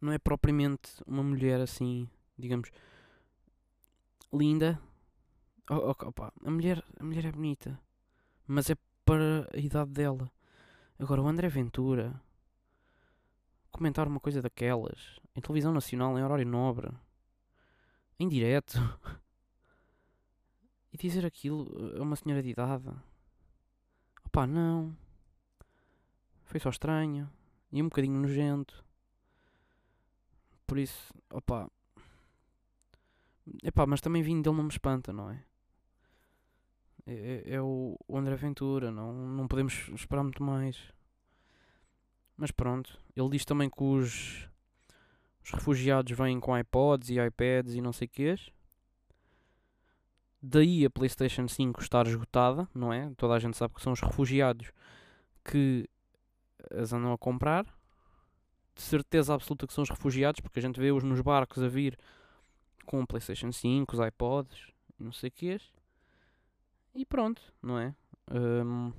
não 0.00 0.12
é 0.12 0.18
propriamente 0.18 0.90
uma 1.06 1.22
mulher 1.22 1.60
assim, 1.60 2.08
digamos, 2.38 2.70
linda. 4.32 4.80
Oh, 5.70 5.76
oh, 5.76 6.08
opa, 6.08 6.32
a, 6.44 6.50
mulher, 6.50 6.84
a 7.00 7.04
mulher 7.04 7.24
é 7.24 7.32
bonita, 7.32 7.80
mas 8.46 8.68
é 8.68 8.76
para 9.04 9.48
a 9.52 9.58
idade 9.58 9.90
dela. 9.92 10.30
Agora, 10.98 11.22
o 11.22 11.26
André 11.28 11.48
Ventura 11.48 12.20
comentar 13.74 14.06
uma 14.06 14.20
coisa 14.20 14.40
daquelas 14.40 15.18
em 15.34 15.40
televisão 15.40 15.72
nacional, 15.72 16.16
em 16.16 16.22
horário 16.22 16.46
nobre, 16.46 16.90
em 18.18 18.28
direto, 18.28 18.78
e 20.92 20.96
dizer 20.96 21.26
aquilo 21.26 21.68
a 21.98 22.02
uma 22.02 22.16
senhora 22.16 22.42
de 22.42 22.50
idade. 22.50 22.88
Opá, 24.24 24.46
não. 24.46 24.96
Foi 26.44 26.60
só 26.60 26.70
estranho 26.70 27.28
e 27.72 27.82
um 27.82 27.86
bocadinho 27.86 28.20
nojento. 28.20 28.84
Por 30.66 30.78
isso, 30.78 31.12
opá. 31.30 31.68
Epá, 33.62 33.86
mas 33.86 34.00
também 34.00 34.22
vindo 34.22 34.42
dele 34.42 34.56
não 34.56 34.64
me 34.64 34.70
espanta, 34.70 35.12
não 35.12 35.30
é? 35.30 35.44
é, 37.06 37.42
é 37.54 37.60
o, 37.60 37.98
André 38.08 38.36
Ventura, 38.36 38.90
não, 38.90 39.12
não 39.12 39.48
podemos 39.48 39.88
esperar 39.88 40.22
muito 40.22 40.42
mais. 40.42 40.93
Mas 42.36 42.50
pronto, 42.50 42.98
ele 43.16 43.28
diz 43.30 43.44
também 43.44 43.70
que 43.70 43.82
os, 43.82 44.48
os 45.42 45.50
refugiados 45.52 46.16
vêm 46.16 46.40
com 46.40 46.58
iPods 46.58 47.10
e 47.10 47.18
iPads 47.18 47.74
e 47.74 47.80
não 47.80 47.92
sei 47.92 48.06
o 48.06 48.10
que 48.10 48.36
Daí 50.42 50.84
a 50.84 50.90
PlayStation 50.90 51.48
5 51.48 51.80
estar 51.80 52.06
esgotada, 52.06 52.68
não 52.74 52.92
é? 52.92 53.10
Toda 53.16 53.34
a 53.34 53.38
gente 53.38 53.56
sabe 53.56 53.74
que 53.74 53.82
são 53.82 53.92
os 53.92 54.00
refugiados 54.00 54.72
que 55.42 55.88
as 56.70 56.92
andam 56.92 57.12
a 57.12 57.18
comprar. 57.18 57.64
De 58.74 58.82
certeza 58.82 59.32
absoluta 59.32 59.66
que 59.66 59.72
são 59.72 59.82
os 59.82 59.90
refugiados, 59.90 60.40
porque 60.40 60.58
a 60.58 60.62
gente 60.62 60.80
vê-os 60.80 61.04
nos 61.04 61.20
barcos 61.20 61.62
a 61.62 61.68
vir 61.68 61.96
com 62.84 63.00
o 63.00 63.06
PlayStation 63.06 63.52
5, 63.52 63.94
os 63.94 64.06
iPods, 64.06 64.72
não 64.98 65.12
sei 65.12 65.28
o 65.28 65.32
que 65.32 65.58
e 66.94 67.04
pronto, 67.04 67.42
não 67.60 67.78
é? 67.78 67.94
Um, 68.30 68.92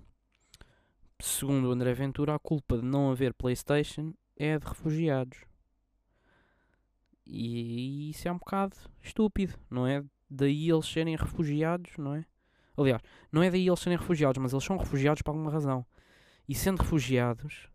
segundo 1.20 1.72
André 1.72 1.94
Ventura, 1.94 2.36
a 2.36 2.40
culpa 2.40 2.78
de 2.78 2.84
não 2.86 3.12
haver 3.12 3.34
PlayStation 3.34 4.14
é 4.36 4.58
de 4.58 4.66
refugiados. 4.66 5.40
E 7.26 8.10
isso 8.12 8.28
é 8.28 8.32
um 8.32 8.38
bocado 8.38 8.76
estúpido, 9.02 9.58
não 9.70 9.88
é? 9.88 10.04
Daí 10.30 10.70
eles 10.70 10.86
serem 10.86 11.16
refugiados, 11.16 11.98
não 11.98 12.16
é? 12.16 12.26
Aliás, 12.78 13.02
não 13.32 13.42
é 13.42 13.50
daí 13.50 13.68
eles 13.68 13.80
serem 13.80 13.98
refugiados, 13.98 14.42
mas 14.42 14.54
eles 14.54 14.64
são 14.64 14.78
refugiados 14.78 15.22
por 15.22 15.32
alguma 15.32 15.52
razão. 15.52 15.86
E 16.48 16.54
sendo 16.54 16.82
refugiados, 16.82 17.70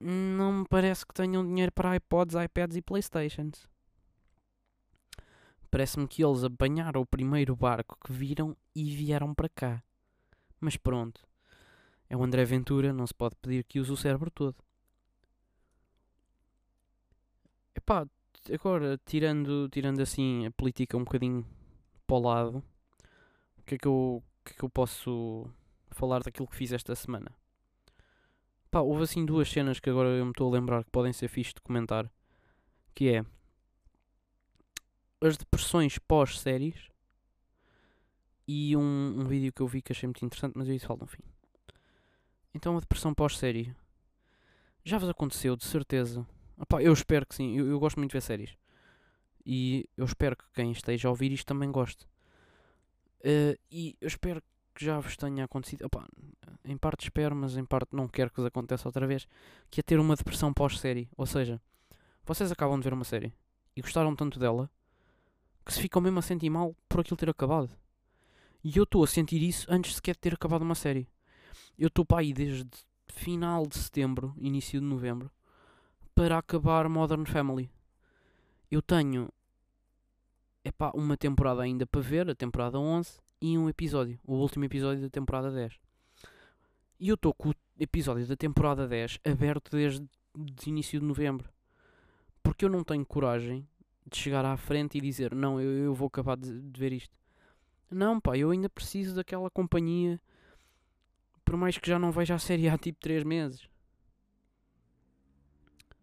não 0.00 0.52
me 0.52 0.66
parece 0.68 1.06
que 1.06 1.14
tenham 1.14 1.46
dinheiro 1.46 1.72
para 1.72 1.96
iPods, 1.96 2.36
iPads 2.36 2.76
e 2.76 2.82
Playstations. 2.82 3.68
Parece-me 5.70 6.06
que 6.06 6.24
eles 6.24 6.44
apanharam 6.44 7.00
o 7.02 7.06
primeiro 7.06 7.54
barco 7.56 7.98
que 8.04 8.12
viram 8.12 8.56
e 8.74 8.94
vieram 8.94 9.34
para 9.34 9.48
cá. 9.48 9.82
Mas 10.60 10.76
pronto. 10.76 11.26
É 12.08 12.16
o 12.16 12.22
André 12.22 12.44
Ventura, 12.44 12.92
não 12.92 13.06
se 13.06 13.14
pode 13.14 13.36
pedir 13.36 13.64
que 13.64 13.80
use 13.80 13.90
o 13.90 13.96
cérebro 13.96 14.30
todo. 14.30 14.56
Epá, 17.74 18.06
agora, 18.52 18.98
tirando, 19.04 19.68
tirando 19.68 20.00
assim 20.00 20.46
a 20.46 20.50
política 20.50 20.96
um 20.96 21.04
bocadinho 21.04 21.46
para 22.06 22.16
o 22.16 22.20
lado, 22.20 22.64
o 23.58 23.62
que 23.64 23.74
é 23.74 23.78
que 23.78 23.86
eu, 23.86 24.22
que 24.44 24.52
é 24.52 24.56
que 24.56 24.64
eu 24.64 24.70
posso 24.70 25.50
falar 25.90 26.22
daquilo 26.22 26.48
que 26.48 26.56
fiz 26.56 26.72
esta 26.72 26.94
semana? 26.94 27.34
Pá, 28.70 28.80
houve 28.80 29.02
assim 29.02 29.24
duas 29.24 29.50
cenas 29.50 29.80
que 29.80 29.90
agora 29.90 30.08
eu 30.10 30.24
me 30.24 30.30
estou 30.30 30.48
a 30.48 30.54
lembrar 30.54 30.84
que 30.84 30.90
podem 30.90 31.12
ser 31.12 31.28
fixe 31.28 31.54
de 31.54 31.60
comentar. 31.60 32.10
Que 32.94 33.08
é 33.10 33.24
as 35.20 35.36
depressões 35.36 35.98
pós-séries 35.98 36.90
e 38.46 38.76
um, 38.76 39.14
um 39.18 39.24
vídeo 39.24 39.52
que 39.52 39.60
eu 39.60 39.66
vi 39.66 39.82
que 39.82 39.92
achei 39.92 40.06
muito 40.06 40.24
interessante, 40.24 40.54
mas 40.56 40.68
eu 40.68 40.74
isso 40.74 40.86
falo 40.86 41.00
no 41.00 41.06
fim. 41.06 41.22
Então 42.54 42.76
a 42.76 42.80
depressão 42.80 43.12
pós-série 43.12 43.74
já 44.84 44.98
vos 44.98 45.08
aconteceu, 45.08 45.56
de 45.56 45.64
certeza. 45.64 46.26
Epá, 46.60 46.80
eu 46.80 46.92
espero 46.92 47.26
que 47.26 47.34
sim, 47.34 47.58
eu, 47.58 47.66
eu, 47.66 47.78
gosto 47.78 47.96
muito 47.98 48.10
de 48.10 48.16
ver 48.16 48.22
séries. 48.22 48.56
E 49.44 49.88
eu 49.96 50.04
espero 50.04 50.36
que 50.36 50.44
quem 50.54 50.70
esteja 50.70 51.08
a 51.08 51.10
ouvir 51.10 51.32
isto 51.32 51.46
também 51.46 51.70
goste. 51.70 52.04
Uh, 53.20 53.58
e 53.70 53.96
eu 54.00 54.06
espero 54.06 54.40
que 54.74 54.84
já 54.84 54.98
vos 55.00 55.16
tenha 55.16 55.44
acontecido. 55.44 55.84
Epá, 55.84 56.06
em 56.64 56.76
parte 56.76 57.04
espero, 57.04 57.34
mas 57.34 57.56
em 57.56 57.64
parte 57.64 57.94
não 57.94 58.06
quero 58.06 58.30
que 58.30 58.36
vos 58.36 58.46
aconteça 58.46 58.88
outra 58.88 59.06
vez. 59.06 59.26
Que 59.70 59.80
é 59.80 59.82
ter 59.82 59.98
uma 59.98 60.14
depressão 60.14 60.52
pós-série. 60.52 61.08
Ou 61.16 61.26
seja, 61.26 61.60
vocês 62.24 62.52
acabam 62.52 62.78
de 62.78 62.84
ver 62.84 62.94
uma 62.94 63.04
série 63.04 63.32
e 63.74 63.82
gostaram 63.82 64.14
tanto 64.14 64.38
dela 64.38 64.70
que 65.64 65.74
se 65.74 65.80
ficam 65.80 66.00
mesmo 66.00 66.20
a 66.20 66.22
sentir 66.22 66.48
mal 66.48 66.76
por 66.88 67.00
aquilo 67.00 67.16
ter 67.16 67.28
acabado. 67.28 67.70
E 68.68 68.78
eu 68.78 68.82
estou 68.82 69.04
a 69.04 69.06
sentir 69.06 69.40
isso 69.44 69.64
antes 69.70 69.94
sequer 69.94 70.16
de 70.16 70.22
ter 70.22 70.34
acabado 70.34 70.62
uma 70.62 70.74
série. 70.74 71.06
Eu 71.78 71.86
estou 71.86 72.04
para 72.04 72.18
aí 72.18 72.32
desde 72.32 72.68
final 73.06 73.64
de 73.64 73.78
setembro, 73.78 74.34
início 74.36 74.80
de 74.80 74.84
novembro, 74.84 75.30
para 76.16 76.36
acabar 76.36 76.88
Modern 76.88 77.24
Family. 77.26 77.70
Eu 78.68 78.82
tenho 78.82 79.28
epá, 80.64 80.90
uma 80.96 81.16
temporada 81.16 81.62
ainda 81.62 81.86
para 81.86 82.00
ver, 82.00 82.28
a 82.28 82.34
temporada 82.34 82.76
11, 82.76 83.20
e 83.40 83.56
um 83.56 83.68
episódio, 83.68 84.18
o 84.24 84.34
último 84.34 84.64
episódio 84.64 85.00
da 85.00 85.10
temporada 85.10 85.52
10. 85.52 85.78
E 86.98 87.08
eu 87.08 87.14
estou 87.14 87.32
com 87.32 87.50
o 87.50 87.54
episódio 87.78 88.26
da 88.26 88.34
temporada 88.34 88.88
10 88.88 89.20
aberto 89.24 89.70
desde 89.70 90.04
o 90.34 90.68
início 90.68 90.98
de 90.98 91.06
novembro. 91.06 91.48
Porque 92.42 92.64
eu 92.64 92.68
não 92.68 92.82
tenho 92.82 93.06
coragem 93.06 93.64
de 94.04 94.16
chegar 94.16 94.44
à 94.44 94.56
frente 94.56 94.98
e 94.98 95.00
dizer 95.00 95.36
não, 95.36 95.60
eu, 95.60 95.70
eu 95.84 95.94
vou 95.94 96.08
acabar 96.08 96.36
de, 96.36 96.60
de, 96.60 96.80
ver 96.80 96.92
isto. 96.92 97.16
Não, 97.90 98.20
pá, 98.20 98.36
eu 98.36 98.50
ainda 98.50 98.68
preciso 98.68 99.14
daquela 99.14 99.48
companhia, 99.50 100.20
por 101.44 101.56
mais 101.56 101.78
que 101.78 101.88
já 101.88 101.98
não 101.98 102.10
veja 102.10 102.34
a 102.34 102.38
série 102.38 102.68
há 102.68 102.76
tipo 102.76 102.98
3 103.00 103.22
meses. 103.22 103.68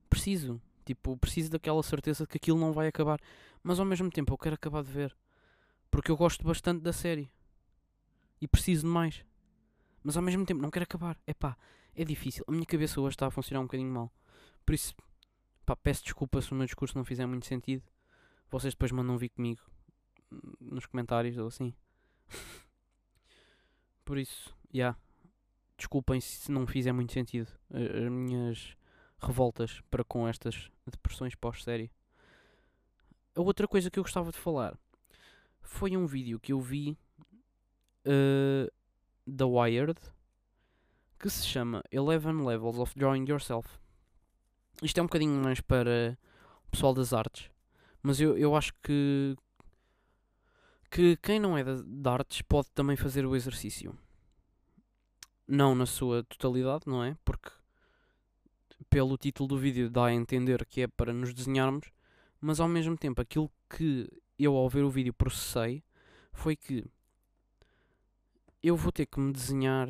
Preciso, 0.10 0.62
tipo, 0.86 1.18
preciso 1.18 1.52
daquela 1.52 1.84
certeza 1.84 2.24
de 2.24 2.30
que 2.30 2.38
aquilo 2.38 2.60
não 2.60 2.72
vai 2.72 2.88
acabar, 2.88 3.20
mas 3.62 3.80
ao 3.80 3.86
mesmo 3.86 4.10
tempo 4.10 4.34
eu 4.34 4.38
quero 4.38 4.56
acabar 4.56 4.84
de 4.84 4.92
ver, 4.92 5.16
porque 5.92 6.12
eu 6.12 6.18
gosto 6.18 6.46
bastante 6.46 6.82
da 6.82 6.94
série 6.94 7.30
e 8.40 8.48
preciso 8.48 8.86
de 8.86 8.94
mais, 8.94 9.25
mas 10.04 10.16
ao 10.16 10.24
mesmo 10.24 10.46
tempo 10.46 10.62
não 10.62 10.72
quero 10.72 10.84
acabar. 10.84 11.20
É 11.28 11.34
pá, 11.34 11.58
é 11.96 12.06
difícil. 12.06 12.44
A 12.48 12.52
minha 12.52 12.66
cabeça 12.66 13.02
hoje 13.02 13.16
está 13.16 13.28
a 13.28 13.32
funcionar 13.32 13.62
um 13.62 13.66
bocadinho 13.66 13.92
mal, 13.92 14.12
por 14.66 14.74
isso, 14.74 14.96
pá, 15.66 15.75
peço 15.75 16.04
desculpa 16.04 16.42
se 16.42 16.52
o 16.52 16.56
meu 16.56 16.66
discurso 16.66 16.98
não 16.98 17.04
fizer 17.04 17.25
muito 17.25 17.46
sentido 17.46 17.84
vocês 18.50 18.74
depois 18.74 18.92
mandam 18.92 19.18
vir 19.18 19.30
comigo 19.30 19.62
nos 20.60 20.86
comentários 20.86 21.38
ou 21.38 21.48
assim. 21.48 21.74
Por 24.06 24.18
isso, 24.18 24.50
já. 24.72 24.78
Yeah. 24.78 24.98
Desculpem 25.78 26.22
se 26.22 26.52
não 26.52 26.68
fizer 26.68 26.92
muito 26.92 27.12
sentido 27.12 27.52
as 27.72 28.10
minhas 28.10 28.78
revoltas 29.20 29.82
para 29.90 30.04
com 30.04 30.28
estas 30.28 30.70
depressões 30.86 31.36
pós-série. 31.36 31.92
A 33.36 33.42
outra 33.42 33.68
coisa 33.68 33.90
que 33.90 33.98
eu 33.98 34.04
gostava 34.04 34.32
de 34.32 34.38
falar 34.38 34.78
foi 35.62 35.98
um 35.98 36.06
vídeo 36.06 36.40
que 36.40 36.54
eu 36.54 36.62
vi 36.62 36.98
uh, 38.06 38.72
da 39.25 39.48
Wired 39.48 40.00
que 41.18 41.30
se 41.30 41.48
chama 41.48 41.82
11 41.94 42.44
Levels 42.46 42.78
of 42.78 42.94
Drawing 42.98 43.25
Yourself. 43.28 43.80
Isto 44.82 45.00
é 45.00 45.04
um 45.04 45.06
bocadinho 45.06 45.42
mais 45.42 45.62
para 45.62 46.18
o 46.68 46.72
pessoal 46.72 46.94
das 46.94 47.13
artes, 47.13 47.50
mas 48.02 48.20
eu, 48.20 48.38
eu 48.38 48.56
acho 48.56 48.74
que 48.84 49.36
que 50.93 51.17
quem 51.17 51.39
não 51.39 51.57
é 51.57 51.63
de, 51.63 52.07
artes 52.07 52.43
pode 52.43 52.69
também 52.71 52.95
fazer 52.95 53.25
o 53.25 53.35
exercício. 53.35 53.97
Não 55.47 55.73
na 55.73 55.88
sua 55.88 56.23
totalidade, 56.23 56.83
não 56.85 57.03
é? 57.03 57.17
Porque 57.25 57.50
pelo 58.91 59.17
título 59.17 59.50
do 59.50 59.57
vídeo 59.57 59.89
dá 59.89 60.05
a 60.05 60.13
entender 60.13 60.63
que 60.67 60.81
é 60.81 60.88
para 60.88 61.12
nos 61.12 61.33
desenharmos, 61.33 61.91
mas 62.39 62.59
ao 62.59 62.67
mesmo 62.67 62.95
tempo 62.95 63.19
aquilo 63.19 63.51
que 63.67 64.07
eu 64.38 64.55
ao 64.55 64.69
ver 64.69 64.83
o 64.83 64.89
vídeo 64.89 65.12
processei 65.12 65.83
foi 66.31 66.55
que 66.55 66.85
eu 68.62 68.77
vou 68.77 68.91
ter 68.91 69.07
que 69.07 69.19
me 69.19 69.33
desenhar. 69.33 69.89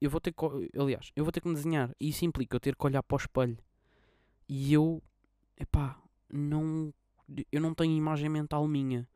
Eu 0.00 0.08
vou 0.08 0.20
ter 0.20 0.32
que. 0.32 0.44
Aliás, 0.78 1.12
eu 1.14 1.24
vou 1.24 1.30
ter 1.30 1.42
que 1.42 1.48
me 1.48 1.54
desenhar. 1.54 1.94
E 2.00 2.08
isso 2.08 2.24
implica 2.24 2.56
eu 2.56 2.60
ter 2.60 2.74
que 2.74 2.86
olhar 2.86 3.02
para 3.02 3.16
o 3.16 3.18
espelho. 3.18 3.58
E 4.48 4.72
eu. 4.72 5.02
Epá, 5.60 6.02
não. 6.32 6.92
Eu 7.52 7.60
não 7.60 7.74
tenho 7.74 7.92
imagem 7.92 8.30
mental 8.30 8.66
minha. 8.66 9.06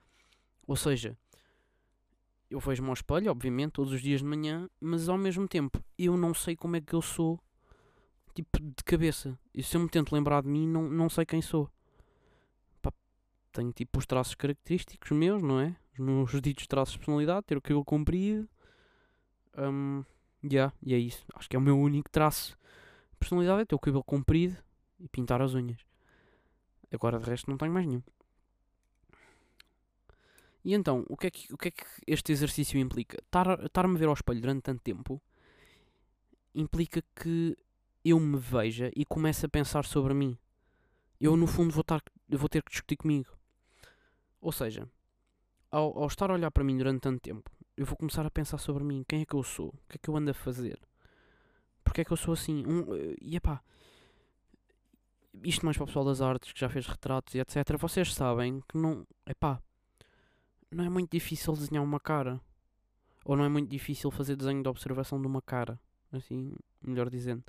Ou 0.67 0.77
seja, 0.77 1.17
eu 2.51 2.61
vejo-me 2.61 2.89
ao 2.89 2.95
espelho, 2.95 3.31
obviamente, 3.31 3.73
todos 3.73 3.93
os 3.93 4.01
dias 4.01 4.21
de 4.21 4.27
manhã, 4.27 4.69
mas 4.81 5.09
ao 5.09 5.19
mesmo 5.19 5.49
tempo 5.49 5.83
eu 5.99 6.17
não 6.17 6.33
sei 6.33 6.57
como 6.57 6.77
é 6.77 6.81
que 6.81 6.95
eu 6.95 7.03
sou, 7.03 7.41
tipo, 8.35 8.61
de 8.61 8.85
cabeça. 8.85 9.39
E 9.55 9.63
se 9.63 9.77
eu 9.77 9.81
me 9.81 9.89
tento 9.89 10.13
lembrar 10.13 10.43
de 10.43 10.49
mim, 10.49 10.67
não, 10.67 10.89
não 10.89 11.09
sei 11.09 11.25
quem 11.25 11.43
sou. 11.43 11.71
Pá, 12.81 12.93
tenho 13.53 13.73
tipo 13.73 13.99
os 13.99 14.07
traços 14.07 14.35
característicos 14.35 15.11
meus, 15.11 15.43
não 15.43 15.61
é? 15.61 15.77
Os 15.93 15.99
meus 15.99 16.41
ditos 16.41 16.67
traços 16.67 16.95
de 16.95 16.99
personalidade, 16.99 17.47
ter 17.47 17.57
o 17.57 17.63
cabelo 17.63 17.85
comprido. 17.85 18.49
Um, 19.57 20.05
yeah, 20.45 20.73
e 20.83 20.95
é 20.95 20.99
isso. 20.99 21.25
Acho 21.35 21.49
que 21.49 21.57
é 21.57 21.59
o 21.59 21.63
meu 21.63 21.79
único 21.79 22.11
traço 22.11 22.57
de 23.11 23.17
personalidade, 23.19 23.63
é 23.63 23.65
ter 23.65 23.75
o 23.75 23.79
cabelo 23.79 24.05
comprido 24.05 24.57
e 25.01 25.09
pintar 25.09 25.43
as 25.43 25.55
unhas. 25.55 25.81
Agora 26.93 27.19
de 27.19 27.29
resto 27.29 27.51
não 27.51 27.57
tenho 27.57 27.73
mais 27.73 27.87
nenhum. 27.87 28.03
E 30.67 30.75
então, 30.75 31.05
o 31.09 31.17
que 31.17 31.29
é 31.29 31.31
que, 31.31 31.55
o 31.55 31.57
que, 31.57 31.69
é 31.69 31.71
que 31.71 31.85
este 32.09 32.33
exercício 32.33 32.77
implica? 32.77 33.17
Estar-me 33.23 33.95
a 33.95 33.99
ver 33.99 34.09
ao 34.09 34.15
espelho 34.15 34.41
durante 34.41 34.63
tanto 34.63 34.83
tempo 34.83 35.23
implica 36.53 37.05
que 37.15 37.57
eu 38.05 38.19
me 38.19 38.37
veja 38.37 38.91
e 38.97 39.05
comece 39.05 39.47
a 39.47 39.49
pensar 39.49 39.85
sobre 39.85 40.13
mim. 40.13 40.37
Eu, 41.21 41.37
no 41.37 41.47
fundo, 41.47 41.73
vou, 41.73 41.85
tar, 41.85 42.03
vou 42.29 42.49
ter 42.49 42.65
que 42.65 42.73
discutir 42.73 42.97
comigo. 42.97 43.31
Ou 44.41 44.51
seja, 44.51 44.91
ao, 45.71 45.97
ao 46.01 46.09
estar 46.09 46.33
a 46.33 46.35
olhar 46.35 46.51
para 46.51 46.65
mim 46.65 46.77
durante 46.77 47.03
tanto 47.03 47.21
tempo, 47.21 47.49
eu 47.77 47.87
vou 47.87 47.97
começar 47.97 48.27
a 48.27 48.31
pensar 48.31 48.59
sobre 48.59 48.83
mim. 48.83 49.05
Quem 49.07 49.23
é 49.23 49.25
que 49.25 49.35
eu 49.35 49.45
sou? 49.45 49.69
O 49.69 49.89
que 49.89 49.95
é 49.95 49.99
que 50.03 50.11
eu 50.11 50.17
ando 50.17 50.33
a 50.33 50.35
fazer? 50.35 50.81
Porque 51.85 52.01
é 52.01 52.05
que 52.05 52.13
eu 52.13 52.17
sou 52.17 52.35
assim? 52.35 52.67
Um, 52.67 52.87
e 53.23 53.37
epá, 53.37 53.63
isto 55.45 55.65
mais 55.65 55.77
para 55.77 55.85
o 55.85 55.87
pessoal 55.87 56.07
das 56.07 56.21
artes 56.21 56.53
que 56.53 56.59
já 56.59 56.69
fez 56.69 56.89
retratos 56.89 57.37
e 57.37 57.39
etc. 57.39 57.79
Vocês 57.79 58.13
sabem 58.13 58.61
que 58.69 58.77
não. 58.77 59.07
Epá, 59.25 59.63
não 60.71 60.85
é 60.85 60.89
muito 60.89 61.11
difícil 61.11 61.53
desenhar 61.55 61.83
uma 61.83 62.01
cara. 62.01 62.41
Ou 63.25 63.37
não 63.37 63.45
é 63.45 63.49
muito 63.49 63.69
difícil 63.69 64.11
fazer 64.11 64.37
desenho 64.37 64.63
de 64.63 64.69
observação 64.69 65.21
de 65.21 65.27
uma 65.27 65.43
cara. 65.43 65.79
Assim, 66.13 66.55
melhor 66.83 67.11
dizendo. 67.11 67.43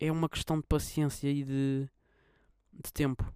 É 0.00 0.10
uma 0.10 0.28
questão 0.28 0.58
de 0.58 0.66
paciência 0.66 1.28
e 1.28 1.44
de, 1.44 1.88
de 2.72 2.92
tempo. 2.92 3.32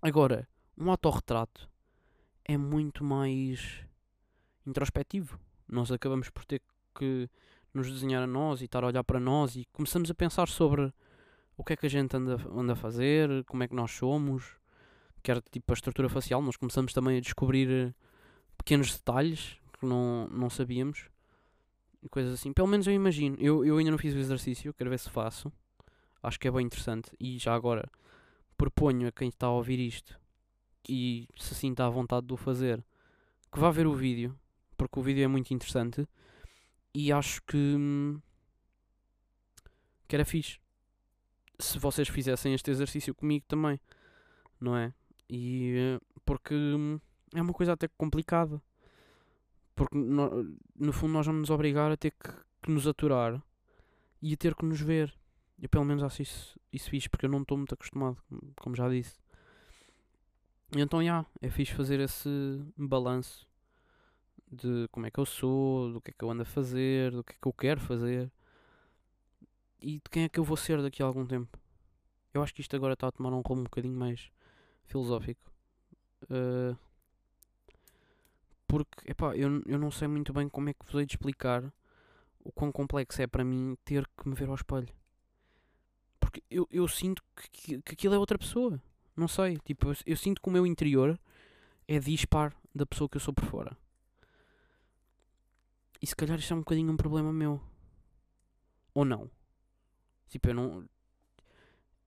Agora, 0.00 0.48
um 0.76 0.90
autorretrato 0.90 1.68
é 2.44 2.56
muito 2.56 3.04
mais 3.04 3.84
introspectivo. 4.66 5.38
Nós 5.66 5.90
acabamos 5.90 6.30
por 6.30 6.44
ter 6.44 6.62
que 6.94 7.28
nos 7.74 7.90
desenhar 7.90 8.22
a 8.22 8.26
nós 8.26 8.60
e 8.60 8.64
estar 8.64 8.82
a 8.82 8.86
olhar 8.86 9.04
para 9.04 9.20
nós 9.20 9.56
e 9.56 9.66
começamos 9.72 10.10
a 10.10 10.14
pensar 10.14 10.48
sobre 10.48 10.92
o 11.56 11.64
que 11.64 11.72
é 11.72 11.76
que 11.76 11.86
a 11.86 11.90
gente 11.90 12.16
anda, 12.16 12.36
anda 12.50 12.72
a 12.72 12.76
fazer, 12.76 13.44
como 13.44 13.62
é 13.62 13.68
que 13.68 13.74
nós 13.74 13.90
somos, 13.90 14.56
quer 15.28 15.42
tipo 15.42 15.70
a 15.70 15.74
estrutura 15.74 16.08
facial, 16.08 16.40
nós 16.40 16.56
começamos 16.56 16.94
também 16.94 17.18
a 17.18 17.20
descobrir 17.20 17.70
eh, 17.70 17.94
pequenos 18.56 18.94
detalhes 18.94 19.58
que 19.78 19.84
não, 19.84 20.26
não 20.28 20.48
sabíamos 20.48 21.10
coisas 22.10 22.32
assim. 22.32 22.50
Pelo 22.50 22.66
menos 22.66 22.86
eu 22.86 22.94
imagino. 22.94 23.36
Eu, 23.38 23.62
eu 23.62 23.76
ainda 23.76 23.90
não 23.90 23.98
fiz 23.98 24.14
o 24.14 24.18
exercício, 24.18 24.72
quero 24.72 24.88
ver 24.88 24.98
se 24.98 25.10
faço. 25.10 25.52
Acho 26.22 26.40
que 26.40 26.48
é 26.48 26.50
bem 26.50 26.64
interessante. 26.64 27.10
E 27.20 27.36
já 27.36 27.54
agora 27.54 27.90
proponho 28.56 29.08
a 29.08 29.12
quem 29.12 29.28
está 29.28 29.48
a 29.48 29.50
ouvir 29.50 29.78
isto 29.78 30.18
e 30.88 31.28
se 31.36 31.66
está 31.66 31.84
à 31.84 31.90
vontade 31.90 32.26
de 32.26 32.32
o 32.32 32.36
fazer 32.38 32.82
que 33.52 33.58
vá 33.58 33.70
ver 33.70 33.86
o 33.86 33.92
vídeo, 33.92 34.34
porque 34.78 34.98
o 34.98 35.02
vídeo 35.02 35.24
é 35.24 35.28
muito 35.28 35.52
interessante 35.52 36.08
e 36.94 37.12
acho 37.12 37.42
que, 37.42 37.56
hum, 37.56 38.18
que 40.08 40.16
era 40.16 40.24
fixe 40.24 40.58
se 41.58 41.78
vocês 41.78 42.08
fizessem 42.08 42.54
este 42.54 42.70
exercício 42.70 43.14
comigo 43.14 43.44
também, 43.46 43.78
não 44.58 44.74
é? 44.74 44.94
E 45.28 46.00
porque 46.24 46.54
hum, 46.54 47.00
é 47.34 47.42
uma 47.42 47.52
coisa 47.52 47.72
até 47.72 47.88
complicada. 47.88 48.60
Porque 49.74 49.96
no, 49.96 50.56
no 50.74 50.92
fundo 50.92 51.12
nós 51.12 51.26
vamos 51.26 51.42
nos 51.42 51.50
obrigar 51.50 51.90
a 51.92 51.96
ter 51.96 52.10
que, 52.10 52.30
que, 52.62 52.70
nos 52.70 52.86
aturar 52.86 53.40
e 54.20 54.34
a 54.34 54.36
ter 54.36 54.54
que 54.54 54.64
nos 54.64 54.80
ver. 54.80 55.14
Eu 55.60 55.68
pelo 55.68 55.84
menos 55.84 56.02
acho 56.02 56.22
isso, 56.22 56.58
isso 56.72 56.90
fixe 56.90 57.08
porque 57.08 57.26
eu 57.26 57.30
não 57.30 57.42
estou 57.42 57.56
muito 57.56 57.74
acostumado, 57.74 58.16
como 58.56 58.76
já 58.76 58.88
disse. 58.88 59.18
Então, 60.76 61.00
já, 61.00 61.04
yeah, 61.04 61.28
é 61.40 61.48
fixe 61.48 61.72
fazer 61.72 61.98
esse 62.00 62.28
balanço 62.76 63.48
de 64.50 64.88
como 64.90 65.06
é 65.06 65.10
que 65.10 65.18
eu 65.18 65.26
sou, 65.26 65.92
do 65.92 66.00
que 66.00 66.10
é 66.10 66.14
que 66.16 66.24
eu 66.24 66.30
ando 66.30 66.42
a 66.42 66.46
fazer, 66.46 67.10
do 67.12 67.24
que 67.24 67.32
é 67.32 67.36
que 67.40 67.48
eu 67.48 67.52
quero 67.52 67.80
fazer 67.80 68.30
e 69.80 69.94
de 69.94 70.10
quem 70.10 70.24
é 70.24 70.28
que 70.28 70.38
eu 70.38 70.44
vou 70.44 70.56
ser 70.56 70.82
daqui 70.82 71.02
a 71.02 71.06
algum 71.06 71.26
tempo. 71.26 71.58
Eu 72.34 72.42
acho 72.42 72.54
que 72.54 72.60
isto 72.60 72.74
agora 72.74 72.94
está 72.94 73.08
a 73.08 73.12
tomar 73.12 73.32
um 73.32 73.40
rumo 73.40 73.62
um 73.62 73.64
bocadinho 73.64 73.96
mais 73.96 74.30
filosófico. 74.88 75.52
Uh, 76.24 76.76
porque, 78.66 79.10
epá, 79.10 79.36
eu, 79.36 79.62
eu 79.66 79.78
não 79.78 79.90
sei 79.90 80.08
muito 80.08 80.32
bem 80.32 80.48
como 80.48 80.68
é 80.68 80.74
que 80.74 80.84
vos 80.84 80.94
hei 80.94 81.06
de 81.06 81.12
explicar 81.12 81.72
o 82.40 82.52
quão 82.52 82.72
complexo 82.72 83.22
é 83.22 83.26
para 83.26 83.44
mim 83.44 83.76
ter 83.84 84.06
que 84.16 84.28
me 84.28 84.34
ver 84.34 84.48
ao 84.48 84.54
espelho. 84.54 84.88
Porque 86.18 86.42
eu, 86.50 86.66
eu 86.70 86.86
sinto 86.88 87.22
que, 87.52 87.80
que 87.80 87.92
aquilo 87.92 88.14
é 88.14 88.18
outra 88.18 88.38
pessoa. 88.38 88.80
Não 89.16 89.28
sei, 89.28 89.58
tipo, 89.58 89.88
eu, 89.88 89.96
eu 90.06 90.16
sinto 90.16 90.40
que 90.40 90.48
o 90.48 90.52
meu 90.52 90.66
interior 90.66 91.18
é 91.86 91.98
dispar 91.98 92.54
da 92.74 92.84
pessoa 92.84 93.08
que 93.08 93.16
eu 93.16 93.20
sou 93.20 93.32
por 93.32 93.44
fora. 93.44 93.76
E 96.00 96.06
se 96.06 96.14
calhar 96.14 96.38
isto 96.38 96.52
é 96.52 96.56
um 96.56 96.60
bocadinho 96.60 96.92
um 96.92 96.96
problema 96.96 97.32
meu. 97.32 97.60
Ou 98.94 99.04
não. 99.04 99.30
Tipo, 100.28 100.48
eu 100.48 100.54
não. 100.54 100.88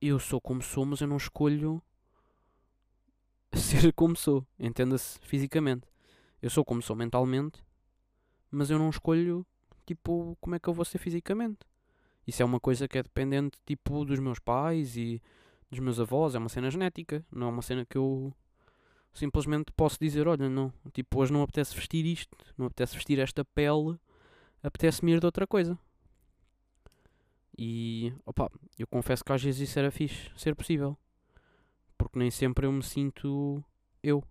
Eu 0.00 0.18
sou 0.18 0.40
como 0.40 0.62
sou, 0.62 0.86
mas 0.86 1.00
eu 1.00 1.06
não 1.06 1.16
escolho 1.16 1.82
ser 3.56 3.92
como 3.92 4.16
sou, 4.16 4.46
entenda-se 4.58 5.18
fisicamente. 5.20 5.86
Eu 6.40 6.50
sou 6.50 6.64
como 6.64 6.82
sou 6.82 6.96
mentalmente, 6.96 7.62
mas 8.50 8.70
eu 8.70 8.78
não 8.78 8.88
escolho, 8.90 9.46
tipo, 9.86 10.36
como 10.40 10.56
é 10.56 10.58
que 10.58 10.68
eu 10.68 10.74
vou 10.74 10.84
ser 10.84 10.98
fisicamente. 10.98 11.60
Isso 12.26 12.42
é 12.42 12.44
uma 12.44 12.58
coisa 12.58 12.88
que 12.88 12.98
é 12.98 13.02
dependente, 13.02 13.58
tipo, 13.66 14.04
dos 14.04 14.18
meus 14.18 14.38
pais 14.38 14.96
e 14.96 15.20
dos 15.70 15.80
meus 15.80 16.00
avós, 16.00 16.34
é 16.34 16.38
uma 16.38 16.48
cena 16.48 16.70
genética, 16.70 17.24
não 17.30 17.48
é 17.48 17.50
uma 17.50 17.62
cena 17.62 17.84
que 17.84 17.96
eu 17.96 18.32
simplesmente 19.12 19.72
posso 19.72 19.98
dizer, 20.00 20.26
olha, 20.26 20.48
não, 20.48 20.72
tipo, 20.92 21.20
hoje 21.20 21.32
não 21.32 21.42
apetece 21.42 21.74
vestir 21.74 22.06
isto, 22.06 22.36
não 22.56 22.66
apetece 22.66 22.94
vestir 22.94 23.18
esta 23.18 23.44
pele, 23.44 23.98
apetece-me 24.62 25.12
ir 25.12 25.20
de 25.20 25.26
outra 25.26 25.46
coisa. 25.46 25.78
E, 27.56 28.12
opa, 28.24 28.50
eu 28.78 28.86
confesso 28.86 29.22
que 29.24 29.32
às 29.32 29.42
vezes 29.42 29.68
isso 29.68 29.78
era 29.78 29.90
fixe, 29.90 30.30
ser 30.36 30.54
possível 30.54 30.96
porque 32.02 32.18
nem 32.18 32.32
sempre 32.32 32.66
eu 32.66 32.72
me 32.72 32.82
sinto 32.82 33.62
eu. 34.02 34.24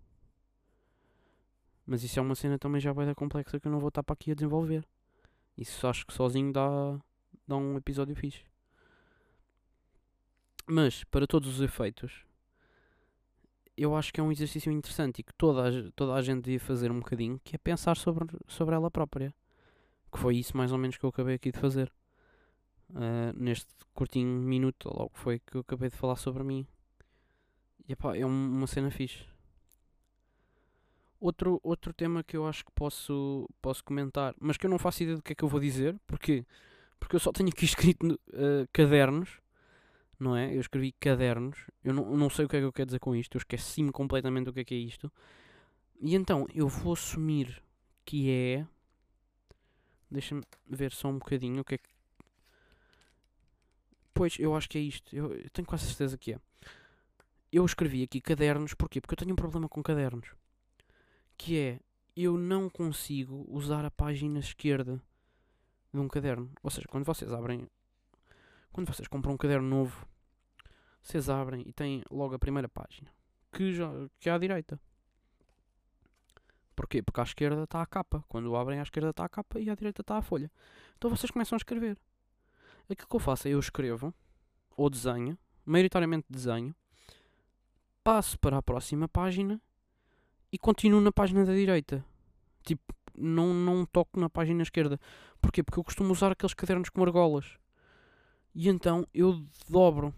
Mas 1.86 2.02
isso 2.02 2.18
é 2.18 2.22
uma 2.22 2.34
cena 2.34 2.58
também 2.58 2.80
já 2.82 2.92
vai 2.92 3.06
dar 3.06 3.14
complexa 3.14 3.58
que 3.58 3.66
eu 3.66 3.72
não 3.72 3.80
vou 3.80 3.88
estar 3.88 4.02
para 4.02 4.12
aqui 4.12 4.30
a 4.30 4.34
desenvolver. 4.34 4.86
Isso 5.56 5.86
acho 5.86 6.06
que 6.06 6.12
sozinho 6.12 6.52
dá, 6.52 7.00
dá 7.48 7.56
um 7.56 7.78
episódio 7.78 8.14
fixe. 8.14 8.44
Mas, 10.66 11.02
para 11.04 11.26
todos 11.26 11.48
os 11.48 11.60
efeitos, 11.62 12.26
eu 13.74 13.96
acho 13.96 14.12
que 14.12 14.20
é 14.20 14.22
um 14.22 14.30
exercício 14.30 14.70
interessante 14.70 15.20
e 15.20 15.22
que 15.22 15.32
toda 15.34 15.68
a, 15.68 15.92
toda 15.96 16.12
a 16.12 16.20
gente 16.20 16.44
devia 16.44 16.60
fazer 16.60 16.90
um 16.90 17.00
bocadinho, 17.00 17.40
que 17.42 17.56
é 17.56 17.58
pensar 17.58 17.96
sobre, 17.96 18.28
sobre 18.46 18.74
ela 18.74 18.90
própria. 18.90 19.34
Que 20.12 20.18
foi 20.18 20.36
isso 20.36 20.54
mais 20.56 20.72
ou 20.72 20.78
menos 20.78 20.98
que 20.98 21.04
eu 21.04 21.10
acabei 21.10 21.36
aqui 21.36 21.50
de 21.50 21.58
fazer. 21.58 21.90
Uh, 22.90 23.32
neste 23.34 23.68
curtinho 23.94 24.28
minuto, 24.28 24.90
logo 24.94 25.12
foi 25.14 25.38
que 25.38 25.56
eu 25.56 25.62
acabei 25.62 25.88
de 25.88 25.96
falar 25.96 26.16
sobre 26.16 26.42
mim. 26.42 26.66
Epá, 27.92 28.16
é 28.16 28.24
uma 28.24 28.66
cena 28.66 28.90
fixe. 28.90 29.24
Outro, 31.20 31.60
outro 31.62 31.92
tema 31.92 32.24
que 32.24 32.36
eu 32.36 32.46
acho 32.46 32.64
que 32.64 32.72
posso, 32.72 33.48
posso 33.60 33.84
comentar, 33.84 34.34
mas 34.40 34.56
que 34.56 34.66
eu 34.66 34.70
não 34.70 34.78
faço 34.78 35.02
ideia 35.04 35.16
do 35.16 35.22
que 35.22 35.32
é 35.32 35.36
que 35.36 35.44
eu 35.44 35.48
vou 35.48 35.60
dizer, 35.60 35.96
porque 36.06 36.44
Porque 37.00 37.16
eu 37.16 37.20
só 37.20 37.32
tenho 37.32 37.50
aqui 37.50 37.66
escrito 37.66 38.20
eh, 38.32 38.66
cadernos, 38.72 39.40
não 40.20 40.36
é? 40.36 40.54
Eu 40.54 40.60
escrevi 40.60 40.92
cadernos, 40.92 41.58
eu 41.84 41.94
não, 41.94 42.16
não 42.16 42.30
sei 42.30 42.46
o 42.46 42.48
que 42.48 42.56
é 42.56 42.60
que 42.60 42.66
eu 42.66 42.72
quero 42.72 42.86
dizer 42.86 43.00
com 43.00 43.14
isto, 43.16 43.36
eu 43.36 43.40
esqueci-me 43.40 43.92
completamente 43.92 44.46
do 44.46 44.52
que 44.54 44.60
é 44.60 44.64
que 44.64 44.74
é 44.74 44.78
isto. 44.78 45.12
E 46.00 46.14
então 46.16 46.46
eu 46.54 46.68
vou 46.68 46.94
assumir 46.94 47.62
que 48.04 48.30
é. 48.30 48.66
Deixa-me 50.10 50.42
ver 50.68 50.92
só 50.92 51.08
um 51.08 51.18
bocadinho 51.18 51.62
o 51.62 51.64
que 51.64 51.74
é 51.76 51.78
que. 51.78 51.88
Pois, 54.14 54.38
eu 54.38 54.54
acho 54.54 54.68
que 54.68 54.78
é 54.78 54.80
isto. 54.80 55.14
Eu, 55.14 55.32
eu 55.34 55.50
tenho 55.50 55.66
quase 55.66 55.86
certeza 55.86 56.18
que 56.18 56.32
é. 56.34 56.38
Eu 57.52 57.66
escrevi 57.66 58.02
aqui 58.02 58.18
cadernos, 58.18 58.72
porquê? 58.72 58.98
Porque 58.98 59.12
eu 59.12 59.18
tenho 59.18 59.32
um 59.32 59.36
problema 59.36 59.68
com 59.68 59.82
cadernos. 59.82 60.34
Que 61.36 61.58
é, 61.58 61.80
eu 62.16 62.38
não 62.38 62.70
consigo 62.70 63.44
usar 63.46 63.84
a 63.84 63.90
página 63.90 64.38
esquerda 64.38 65.02
de 65.92 66.00
um 66.00 66.08
caderno. 66.08 66.50
Ou 66.62 66.70
seja, 66.70 66.88
quando 66.88 67.04
vocês 67.04 67.30
abrem. 67.30 67.68
Quando 68.72 68.86
vocês 68.90 69.06
compram 69.06 69.34
um 69.34 69.36
caderno 69.36 69.68
novo, 69.68 70.06
vocês 71.02 71.28
abrem 71.28 71.62
e 71.66 71.74
têm 71.74 72.02
logo 72.10 72.34
a 72.34 72.38
primeira 72.38 72.70
página. 72.70 73.12
Que, 73.52 73.74
já, 73.74 73.90
que 74.18 74.30
é 74.30 74.32
à 74.32 74.38
direita. 74.38 74.80
Porquê? 76.74 77.02
Porque 77.02 77.20
à 77.20 77.24
esquerda 77.24 77.64
está 77.64 77.82
a 77.82 77.86
capa. 77.86 78.24
Quando 78.28 78.56
abrem 78.56 78.78
à 78.78 78.82
esquerda 78.82 79.10
está 79.10 79.26
a 79.26 79.28
capa 79.28 79.60
e 79.60 79.68
à 79.68 79.74
direita 79.74 80.00
está 80.00 80.16
a 80.16 80.22
folha. 80.22 80.50
Então 80.96 81.10
vocês 81.10 81.30
começam 81.30 81.54
a 81.54 81.58
escrever. 81.58 81.98
Aquilo 82.88 83.08
que 83.08 83.16
eu 83.16 83.20
faço 83.20 83.46
é 83.46 83.50
eu 83.50 83.60
escrevo, 83.60 84.14
ou 84.74 84.88
desenho, 84.88 85.38
maioritariamente 85.66 86.26
desenho, 86.30 86.74
passo 88.04 88.38
para 88.38 88.58
a 88.58 88.62
próxima 88.62 89.08
página 89.08 89.60
e 90.52 90.58
continuo 90.58 91.00
na 91.00 91.12
página 91.12 91.44
da 91.44 91.52
direita. 91.54 92.04
Tipo, 92.64 92.94
não, 93.16 93.52
não 93.54 93.84
toco 93.86 94.18
na 94.20 94.28
página 94.30 94.62
esquerda. 94.62 94.98
Porquê? 95.40 95.62
Porque 95.62 95.78
eu 95.78 95.84
costumo 95.84 96.12
usar 96.12 96.32
aqueles 96.32 96.54
cadernos 96.54 96.88
com 96.88 97.02
argolas. 97.02 97.58
E 98.54 98.68
então 98.68 99.06
eu 99.12 99.44
dobro. 99.68 100.14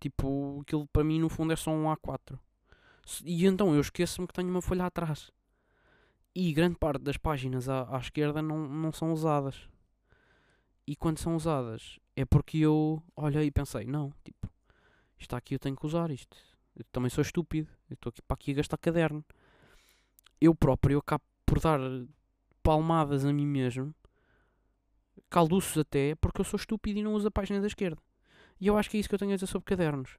Tipo, 0.00 0.60
aquilo 0.62 0.86
para 0.88 1.04
mim 1.04 1.20
no 1.20 1.28
fundo 1.28 1.52
é 1.52 1.56
só 1.56 1.70
um 1.70 1.84
A4. 1.84 2.38
Se- 3.04 3.24
E 3.24 3.46
então 3.46 3.74
eu 3.74 3.80
esqueço-me 3.80 4.26
que 4.26 4.34
tenho 4.34 4.48
uma 4.50 4.62
folha 4.62 4.86
atrás. 4.86 5.30
E 6.34 6.52
grande 6.52 6.76
parte 6.78 7.02
das 7.02 7.16
páginas 7.16 7.68
à, 7.68 7.94
à 7.94 7.98
esquerda 7.98 8.40
não, 8.40 8.66
não 8.68 8.90
são 8.92 9.12
usadas. 9.12 9.68
E 10.86 10.96
quando 10.96 11.18
são 11.18 11.36
usadas 11.36 11.98
é 12.16 12.24
porque 12.24 12.58
eu 12.58 13.02
olhei 13.16 13.46
e 13.46 13.50
pensei, 13.50 13.84
não, 13.86 14.12
tipo, 14.24 14.48
isto 15.18 15.34
aqui 15.36 15.54
eu 15.54 15.58
tenho 15.58 15.76
que 15.76 15.86
usar 15.86 16.10
isto. 16.10 16.36
Eu 16.76 16.84
também 16.90 17.10
sou 17.10 17.22
estúpido. 17.22 17.68
Eu 17.90 17.94
estou 17.94 18.10
aqui 18.10 18.22
para 18.22 18.34
aqui 18.34 18.50
a 18.52 18.54
gastar 18.54 18.76
caderno. 18.78 19.24
Eu 20.40 20.54
próprio 20.54 20.98
acabo 20.98 21.24
por 21.46 21.60
dar 21.60 21.80
palmadas 22.62 23.24
a 23.24 23.32
mim 23.32 23.46
mesmo, 23.46 23.94
calduços 25.28 25.76
até, 25.78 26.14
porque 26.14 26.40
eu 26.40 26.44
sou 26.44 26.56
estúpido 26.56 26.98
e 26.98 27.02
não 27.02 27.14
uso 27.14 27.28
a 27.28 27.30
página 27.30 27.60
da 27.60 27.66
esquerda. 27.66 28.00
E 28.60 28.66
eu 28.66 28.76
acho 28.76 28.88
que 28.88 28.96
é 28.96 29.00
isso 29.00 29.08
que 29.08 29.14
eu 29.14 29.18
tenho 29.18 29.32
a 29.32 29.34
dizer 29.34 29.46
sobre 29.46 29.66
cadernos. 29.66 30.16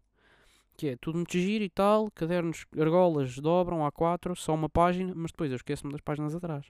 Que 0.75 0.89
é 0.89 0.97
tudo 0.97 1.15
muito 1.15 1.31
giro 1.31 1.63
e 1.63 1.69
tal, 1.69 2.11
cadernos, 2.11 2.65
argolas 2.77 3.37
dobram 3.37 3.79
A4, 3.79 4.35
só 4.35 4.53
uma 4.53 4.69
página, 4.69 5.13
mas 5.15 5.31
depois 5.31 5.51
eu 5.51 5.55
esqueço-me 5.55 5.91
das 5.91 6.01
páginas 6.01 6.35
atrás. 6.35 6.65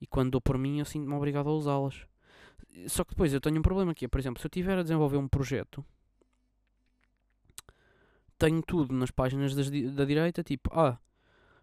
E 0.00 0.06
quando 0.06 0.32
dou 0.32 0.40
por 0.40 0.58
mim, 0.58 0.78
eu 0.78 0.84
sinto-me 0.84 1.14
obrigado 1.14 1.48
a 1.48 1.52
usá-las. 1.52 2.06
Só 2.86 3.04
que 3.04 3.10
depois 3.10 3.32
eu 3.32 3.40
tenho 3.40 3.58
um 3.58 3.62
problema 3.62 3.94
é, 4.00 4.08
por 4.08 4.20
exemplo, 4.20 4.40
se 4.40 4.46
eu 4.46 4.48
estiver 4.48 4.78
a 4.78 4.82
desenvolver 4.82 5.16
um 5.16 5.28
projeto, 5.28 5.84
tenho 8.38 8.62
tudo 8.62 8.94
nas 8.94 9.10
páginas 9.10 9.54
das 9.54 9.70
da 9.70 10.04
direita, 10.04 10.42
tipo, 10.42 10.70
ah, 10.72 10.98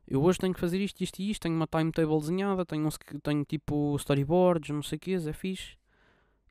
eu 0.08 0.22
hoje 0.22 0.38
tenho 0.38 0.54
que 0.54 0.60
fazer 0.60 0.80
isto, 0.80 1.02
isto 1.02 1.20
e 1.20 1.32
isto, 1.32 1.42
tenho 1.42 1.56
uma 1.56 1.66
timetable 1.66 2.20
desenhada, 2.20 2.66
tenho, 2.66 2.88
um 2.88 3.20
tenho 3.20 3.44
tipo 3.44 3.96
storyboards, 3.96 4.70
não 4.70 4.84
sei 4.84 4.98
o 4.98 5.00
que, 5.00 5.14
é 5.14 5.34
fixe. 5.34 5.78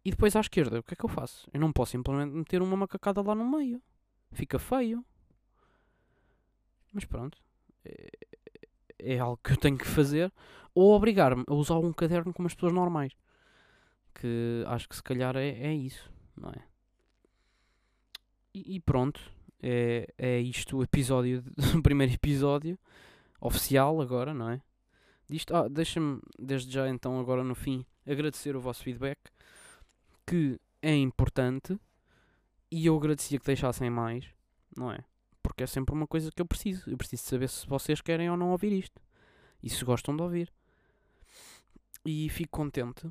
E 0.05 0.11
depois 0.11 0.35
à 0.37 0.41
esquerda, 0.41 0.81
o 0.81 0.83
que 0.83 0.95
é 0.95 0.97
que 0.97 1.05
eu 1.05 1.09
faço? 1.09 1.49
Eu 1.53 1.61
não 1.61 1.73
posso 1.73 1.93
simplesmente 1.93 2.35
meter 2.35 2.61
uma 2.61 2.77
macacada 2.77 3.23
lá 3.23 3.35
no 3.35 3.49
meio. 3.49 3.81
Fica 4.33 4.59
feio. 4.59 5.05
Mas 6.93 7.05
pronto. 7.05 7.39
É, 7.85 8.11
é 8.99 9.19
algo 9.19 9.41
que 9.43 9.53
eu 9.53 9.57
tenho 9.57 9.79
que 9.79 9.87
fazer. 9.87 10.33
Ou 10.75 10.93
obrigar-me 10.93 11.45
a 11.47 11.55
usar 11.55 11.79
um 11.79 11.93
caderno 11.93 12.35
como 12.35 12.47
as 12.47 12.55
pessoas 12.55 12.73
normais. 12.73 13.13
Que 14.15 14.65
acho 14.67 14.89
que 14.89 14.97
se 14.97 15.03
calhar 15.03 15.37
é, 15.37 15.49
é 15.49 15.75
isso, 15.75 16.13
não 16.37 16.51
é? 16.51 16.63
E, 18.53 18.77
e 18.77 18.81
pronto. 18.81 19.34
É, 19.67 20.07
é 20.19 20.41
isto 20.41 20.77
o 20.77 20.83
episódio, 20.83 21.43
o 21.75 21.83
primeiro 21.83 22.13
episódio 22.13 22.79
oficial 23.41 23.99
agora, 24.03 24.35
não 24.35 24.51
é? 24.51 24.61
Disto, 25.27 25.57
ah, 25.57 25.69
deixa-me 25.69 26.21
desde 26.39 26.71
já 26.71 26.87
então 26.87 27.19
agora 27.19 27.43
no 27.43 27.55
fim 27.55 27.87
agradecer 28.07 28.55
o 28.55 28.61
vosso 28.61 28.83
feedback 28.83 29.19
que 30.27 30.61
é 30.83 30.95
importante 30.95 31.79
e 32.71 32.87
eu 32.87 32.97
agradecia 32.97 33.39
que 33.39 33.47
deixassem 33.47 33.89
mais, 33.89 34.27
não 34.77 34.93
é? 34.93 35.03
Porque 35.43 35.63
é 35.63 35.67
sempre 35.67 35.95
uma 35.95 36.07
coisa 36.07 36.31
que 36.31 36.43
eu 36.43 36.47
preciso. 36.47 36.91
Eu 36.91 36.97
preciso 36.97 37.23
saber 37.23 37.49
se 37.49 37.67
vocês 37.67 38.01
querem 38.01 38.31
ou 38.31 38.37
não 38.37 38.51
ouvir 38.51 38.73
isto 38.73 39.01
e 39.63 39.71
se 39.71 39.85
gostam 39.85 40.17
de 40.17 40.23
ouvir. 40.23 40.53
E 42.05 42.29
fico 42.29 42.51
contente 42.51 43.09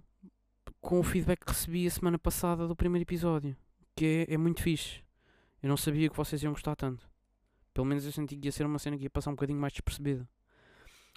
com 0.82 1.00
o 1.00 1.04
feedback 1.04 1.46
que 1.46 1.52
recebi 1.52 1.88
a 1.88 1.92
semana 1.92 2.20
passada 2.20 2.68
do 2.68 2.76
primeiro 2.76 3.04
episódio, 3.04 3.56
que 3.96 4.28
é, 4.28 4.34
é 4.34 4.38
muito 4.38 4.62
fixe. 4.62 5.03
Eu 5.64 5.70
não 5.70 5.78
sabia 5.78 6.10
que 6.10 6.18
vocês 6.18 6.44
iam 6.44 6.52
gostar 6.52 6.76
tanto. 6.76 7.10
Pelo 7.74 7.88
menos 7.88 8.06
eu 8.06 8.12
senti 8.12 8.36
que 8.36 8.50
ia 8.50 8.52
ser 8.52 8.66
uma 8.66 8.78
cena 8.78 8.98
que 8.98 9.04
ia 9.04 9.10
passar 9.10 9.32
um 9.32 9.34
bocadinho 9.34 9.60
mais 9.60 9.72
despercebida. 9.72 10.28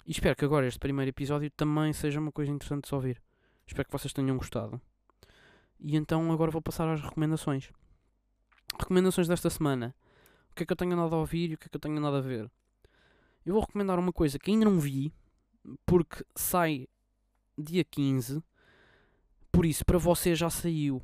E 0.05 0.11
espero 0.11 0.37
que 0.37 0.45
agora 0.45 0.65
este 0.65 0.79
primeiro 0.79 1.09
episódio 1.09 1.51
também 1.51 1.91
seja 1.91 2.17
uma 2.17 2.31
coisa 2.31 2.49
interessante 2.49 2.83
de 2.83 2.87
se 2.87 2.95
ouvir. 2.95 3.21
Espero 3.67 3.85
que 3.85 3.91
vocês 3.91 4.13
tenham 4.13 4.37
gostado. 4.37 4.81
E 5.77 5.97
então 5.97 6.31
agora 6.31 6.49
vou 6.49 6.61
passar 6.61 6.87
às 6.87 7.01
recomendações. 7.01 7.69
Recomendações 8.79 9.27
desta 9.27 9.49
semana. 9.49 9.93
O 10.49 10.55
que 10.55 10.63
é 10.63 10.65
que 10.65 10.71
eu 10.71 10.77
tenho 10.77 10.93
andado 10.93 11.13
a 11.13 11.19
ouvir 11.19 11.51
e 11.51 11.53
o 11.55 11.57
que 11.57 11.67
é 11.67 11.69
que 11.69 11.75
eu 11.75 11.81
tenho 11.81 11.97
andado 11.97 12.15
a 12.15 12.21
ver? 12.21 12.49
Eu 13.45 13.53
vou 13.53 13.61
recomendar 13.61 13.99
uma 13.99 14.13
coisa 14.13 14.39
que 14.39 14.49
ainda 14.49 14.63
não 14.63 14.79
vi, 14.79 15.13
porque 15.85 16.25
sai 16.35 16.87
dia 17.57 17.83
15. 17.83 18.41
Por 19.51 19.65
isso, 19.65 19.83
para 19.85 19.97
vocês 19.97 20.39
já 20.39 20.49
saiu. 20.49 21.03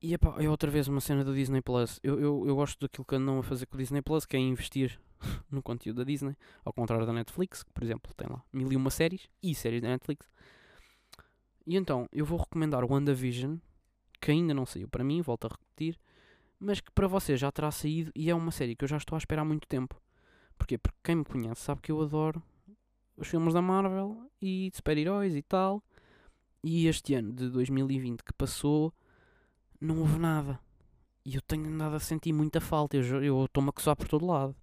E 0.00 0.14
epá, 0.14 0.36
é 0.38 0.48
outra 0.48 0.70
vez 0.70 0.86
uma 0.86 1.00
cena 1.00 1.24
do 1.24 1.34
Disney 1.34 1.60
Plus. 1.60 1.98
Eu, 2.02 2.20
eu, 2.20 2.46
eu 2.46 2.54
gosto 2.54 2.78
daquilo 2.80 3.04
que 3.04 3.16
andam 3.16 3.38
a 3.38 3.42
fazer 3.42 3.66
com 3.66 3.76
o 3.76 3.78
Disney 3.78 4.00
Plus, 4.00 4.24
que 4.24 4.36
é 4.36 4.40
investir 4.40 5.00
no 5.50 5.62
conteúdo 5.62 5.98
da 5.98 6.04
Disney, 6.04 6.36
ao 6.64 6.72
contrário 6.72 7.04
da 7.04 7.12
Netflix, 7.12 7.62
que 7.64 7.72
por 7.72 7.82
exemplo 7.82 8.12
tem 8.14 8.28
lá 8.28 8.42
mil 8.52 8.70
e 8.72 8.76
uma 8.76 8.90
séries 8.90 9.28
e 9.42 9.54
séries 9.54 9.82
da 9.82 9.88
Netflix. 9.88 10.28
E 11.66 11.76
então 11.76 12.08
eu 12.12 12.24
vou 12.24 12.38
recomendar 12.38 12.84
o 12.84 12.92
WandaVision, 12.92 13.56
que 14.20 14.30
ainda 14.30 14.54
não 14.54 14.64
saiu 14.64 14.88
para 14.88 15.04
mim, 15.04 15.20
volto 15.20 15.46
a 15.46 15.48
repetir, 15.48 15.98
mas 16.58 16.80
que 16.80 16.90
para 16.92 17.06
vocês 17.06 17.38
já 17.38 17.50
terá 17.50 17.70
saído 17.70 18.10
e 18.14 18.30
é 18.30 18.34
uma 18.34 18.50
série 18.50 18.74
que 18.74 18.84
eu 18.84 18.88
já 18.88 18.96
estou 18.96 19.16
a 19.16 19.18
esperar 19.18 19.42
há 19.42 19.44
muito 19.44 19.66
tempo. 19.66 20.00
Porquê? 20.56 20.78
Porque 20.78 20.98
quem 21.02 21.16
me 21.16 21.24
conhece 21.24 21.60
sabe 21.60 21.80
que 21.80 21.92
eu 21.92 22.00
adoro 22.00 22.42
os 23.16 23.28
filmes 23.28 23.54
da 23.54 23.62
Marvel 23.62 24.30
e 24.40 24.70
de 24.70 24.76
super-heróis 24.76 25.34
e 25.34 25.42
tal. 25.42 25.82
E 26.62 26.86
este 26.86 27.14
ano 27.14 27.32
de 27.32 27.48
2020 27.48 28.22
que 28.24 28.32
passou, 28.32 28.92
não 29.80 29.98
houve 30.00 30.18
nada. 30.18 30.58
E 31.24 31.34
eu 31.34 31.42
tenho 31.42 31.66
andado 31.66 31.96
a 31.96 32.00
sentir 32.00 32.32
muita 32.32 32.60
falta. 32.60 32.96
Eu 32.96 33.44
estou-me 33.44 33.68
a 33.68 33.72
coçar 33.72 33.94
por 33.96 34.08
todo 34.08 34.26
lado. 34.26 34.54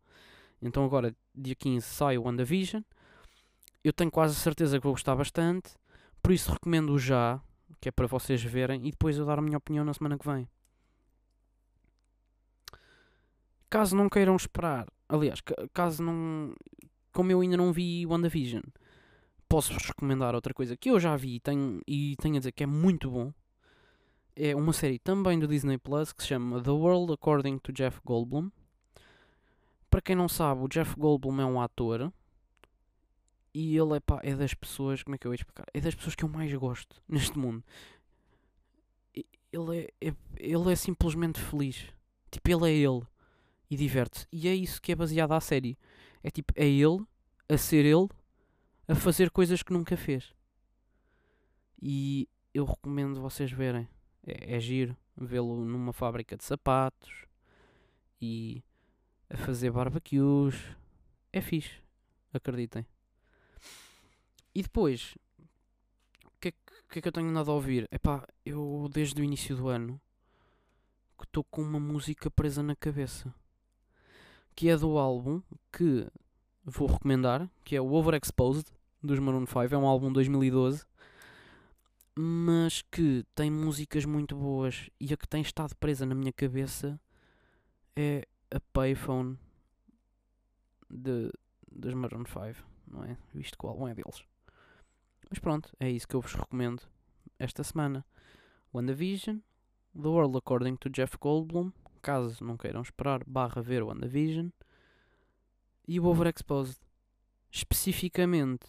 Então 0.62 0.84
agora, 0.84 1.15
dia 1.34 1.56
15, 1.56 1.86
sai 1.86 2.17
o 2.17 2.23
WandaVision. 2.23 2.82
Eu 3.84 3.93
tenho 3.93 4.10
quase 4.10 4.36
a 4.36 4.39
certeza 4.39 4.78
que 4.80 4.84
vou 4.84 4.93
gostar 4.93 5.15
bastante. 5.15 5.75
Por 6.23 6.32
isso 6.32 6.51
recomendo 6.51 6.97
já, 6.97 7.39
que 7.80 7.88
é 7.88 7.91
para 7.91 8.08
vocês 8.08 8.41
verem, 8.41 8.88
e 8.88 8.91
depois 8.91 9.17
eu 9.17 9.25
dar 9.25 9.38
a 9.38 9.41
minha 9.43 9.58
opinião 9.58 9.86
na 9.86 9.93
semana 9.93 10.17
que 10.17 10.28
vem. 10.28 10.47
Caso 13.69 13.95
não 13.95 14.10
queiram 14.10 14.36
esperar, 14.36 14.88
aliás, 15.10 15.41
ca- 15.41 15.67
caso 15.73 16.01
não. 16.01 16.54
Como 17.12 17.32
eu 17.32 17.41
ainda 17.41 17.58
não 17.58 17.71
vi 17.71 18.06
WandaVision, 18.06 18.62
posso-vos 19.47 19.86
recomendar 19.86 20.36
outra 20.36 20.54
coisa 20.54 20.75
que 20.78 20.89
eu 20.89 20.99
já 20.99 21.15
vi 21.15 21.36
e 21.36 21.39
tenho, 21.39 21.82
e 21.88 22.15
tenho 22.17 22.36
a 22.36 22.39
dizer 22.39 22.51
que 22.51 22.63
é 22.63 22.67
muito 22.67 23.10
bom. 23.10 23.34
É 24.36 24.56
uma 24.56 24.74
série 24.74 25.00
também 25.00 25.39
do 25.39 25.48
Disney 25.48 25.78
Plus 25.78 26.12
que 26.12 26.21
se 26.21 26.30
chama 26.30 26.62
The 26.62 26.71
World 26.71 27.13
According 27.13 27.58
to 27.60 27.71
Jeff 27.71 28.00
Goldblum. 28.04 28.52
Para 29.89 30.02
quem 30.02 30.15
não 30.15 30.28
sabe, 30.28 30.62
o 30.62 30.67
Jeff 30.67 30.93
Goldblum 31.00 31.39
é 31.39 31.45
um 31.45 31.62
ator 31.62 32.12
e 33.54 33.78
ele 33.78 33.95
é, 33.95 34.00
pá, 34.02 34.19
é 34.21 34.36
das 34.36 34.54
pessoas, 34.54 35.02
como 35.02 35.15
é 35.15 35.17
que 35.17 35.26
eu 35.26 35.32
ia 35.32 35.36
explicar? 35.36 35.65
É 35.74 35.80
das 35.80 35.95
pessoas 35.95 36.15
que 36.15 36.26
eu 36.26 36.30
mais 36.30 36.54
gosto 36.54 37.02
neste 37.08 37.39
mundo. 37.39 37.63
Ele 39.54 39.89
é, 40.02 40.08
é- 40.10 40.15
ele 40.38 40.71
é 40.71 40.76
simplesmente 40.76 41.39
feliz. 41.39 41.88
Tipo, 42.30 42.50
ele 42.52 42.69
é 42.69 42.76
ele 42.76 43.04
e 43.71 43.78
diverte-se. 43.78 44.28
E 44.34 44.50
é 44.50 44.54
isso 44.54 44.82
que 44.82 44.91
é 44.91 44.95
baseado 44.95 45.32
à 45.32 45.39
série. 45.39 45.78
É 46.21 46.30
tipo, 46.30 46.52
é 46.58 46.67
ele 46.67 47.06
a 47.48 47.58
ser 47.58 47.86
ele 47.86 48.10
a 48.86 48.95
fazer 48.95 49.32
coisas 49.32 49.63
que 49.63 49.71
nunca 49.71 49.95
fez. 49.95 50.34
E 51.82 52.28
eu 52.54 52.65
recomendo 52.65 53.21
vocês 53.21 53.50
verem. 53.50 53.88
É, 54.26 54.56
é 54.56 54.60
giro 54.60 54.96
vê-lo 55.16 55.64
numa 55.64 55.94
fábrica 55.94 56.36
de 56.36 56.44
sapatos 56.44 57.26
e 58.22 58.64
a 59.30 59.38
fazer 59.38 59.72
barbecues. 59.72 60.56
É 61.32 61.42
fixe, 61.42 61.82
acreditem. 62.34 62.86
E 64.54 64.62
depois, 64.62 65.18
o 66.26 66.32
que, 66.40 66.50
é 66.50 66.52
que, 66.52 67.00
é 67.00 67.02
que 67.02 67.08
eu 67.08 67.12
tenho 67.12 67.28
andado 67.28 67.52
a 67.52 67.54
ouvir? 67.54 67.88
Epá, 67.92 68.26
eu 68.46 68.90
desde 68.92 69.22
o 69.22 69.24
início 69.24 69.56
do 69.56 69.68
ano 69.68 70.00
que 71.18 71.26
estou 71.26 71.44
com 71.44 71.62
uma 71.62 71.80
música 71.80 72.30
presa 72.30 72.62
na 72.62 72.76
cabeça. 72.76 73.34
Que 74.56 74.70
é 74.70 74.78
do 74.78 74.98
álbum 74.98 75.42
que 75.72 76.08
vou 76.64 76.88
recomendar, 76.88 77.50
que 77.64 77.76
é 77.76 77.82
o 77.82 77.92
Overexposed, 77.92 78.66
dos 79.04 79.20
Maroon 79.20 79.46
5. 79.46 79.74
É 79.74 79.78
um 79.78 79.86
álbum 79.86 80.08
de 80.08 80.14
2012. 80.14 80.86
Mas 82.17 82.82
que 82.82 83.25
tem 83.36 83.51
músicas 83.51 84.06
muito 84.06 84.36
boas. 84.36 84.89
E 84.99 85.13
a 85.13 85.17
que 85.17 85.28
tem 85.28 85.41
estado 85.41 85.75
presa 85.75 86.06
na 86.06 86.15
minha 86.15 86.32
cabeça 86.32 86.99
é 87.95 88.28
a 88.51 88.60
Payphone 88.71 89.38
de, 90.89 91.32
dos 91.69 91.93
Maroon 91.93 92.25
5. 92.25 92.65
Não 92.88 93.04
é? 93.04 93.17
Visto 93.34 93.58
que 93.58 93.65
o 93.65 93.69
álbum 93.69 93.88
é 93.88 93.93
deles. 93.93 94.23
Mas 95.30 95.39
pronto, 95.39 95.71
é 95.80 95.89
isso 95.89 96.08
que 96.08 96.15
eu 96.15 96.21
vos 96.21 96.34
recomendo 96.34 96.84
esta 97.39 97.63
semana. 97.63 98.06
WandaVision, 98.73 99.39
The 99.93 100.08
World 100.08 100.38
According 100.38 100.75
to 100.78 100.89
Jeff 100.89 101.17
Goldblum, 101.17 101.71
caso 102.01 102.43
não 102.43 102.58
queiram 102.58 102.82
esperar, 102.82 103.23
barra 103.25 103.62
ver 103.62 103.84
WandaVision, 103.84 104.49
e 105.88 105.99
o 105.99 106.06
Overexposed. 106.06 106.80
Especificamente 107.51 108.67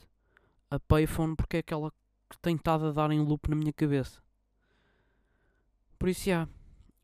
a 0.70 0.78
Payphone, 0.78 1.35
porque 1.35 1.56
é 1.56 1.61
aquela 1.61 1.92
que 2.37 2.42
tem 2.42 2.57
estado 2.57 2.87
a 2.87 2.92
dar 2.92 3.11
em 3.11 3.20
loop 3.20 3.49
na 3.49 3.57
minha 3.57 3.72
cabeça. 3.72 4.22
Por 5.99 6.09
isso, 6.09 6.27
já, 6.27 6.49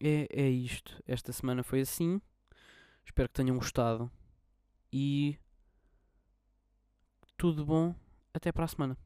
é, 0.01 0.29
é 0.31 0.49
isto. 0.49 1.03
Esta 1.07 1.33
semana 1.33 1.63
foi 1.63 1.81
assim. 1.81 2.21
Espero 3.05 3.29
que 3.29 3.35
tenham 3.35 3.57
gostado. 3.57 4.11
E 4.93 5.39
tudo 7.37 7.65
bom. 7.65 7.95
Até 8.35 8.53
para 8.53 8.65
a 8.65 8.69
semana. 8.69 8.97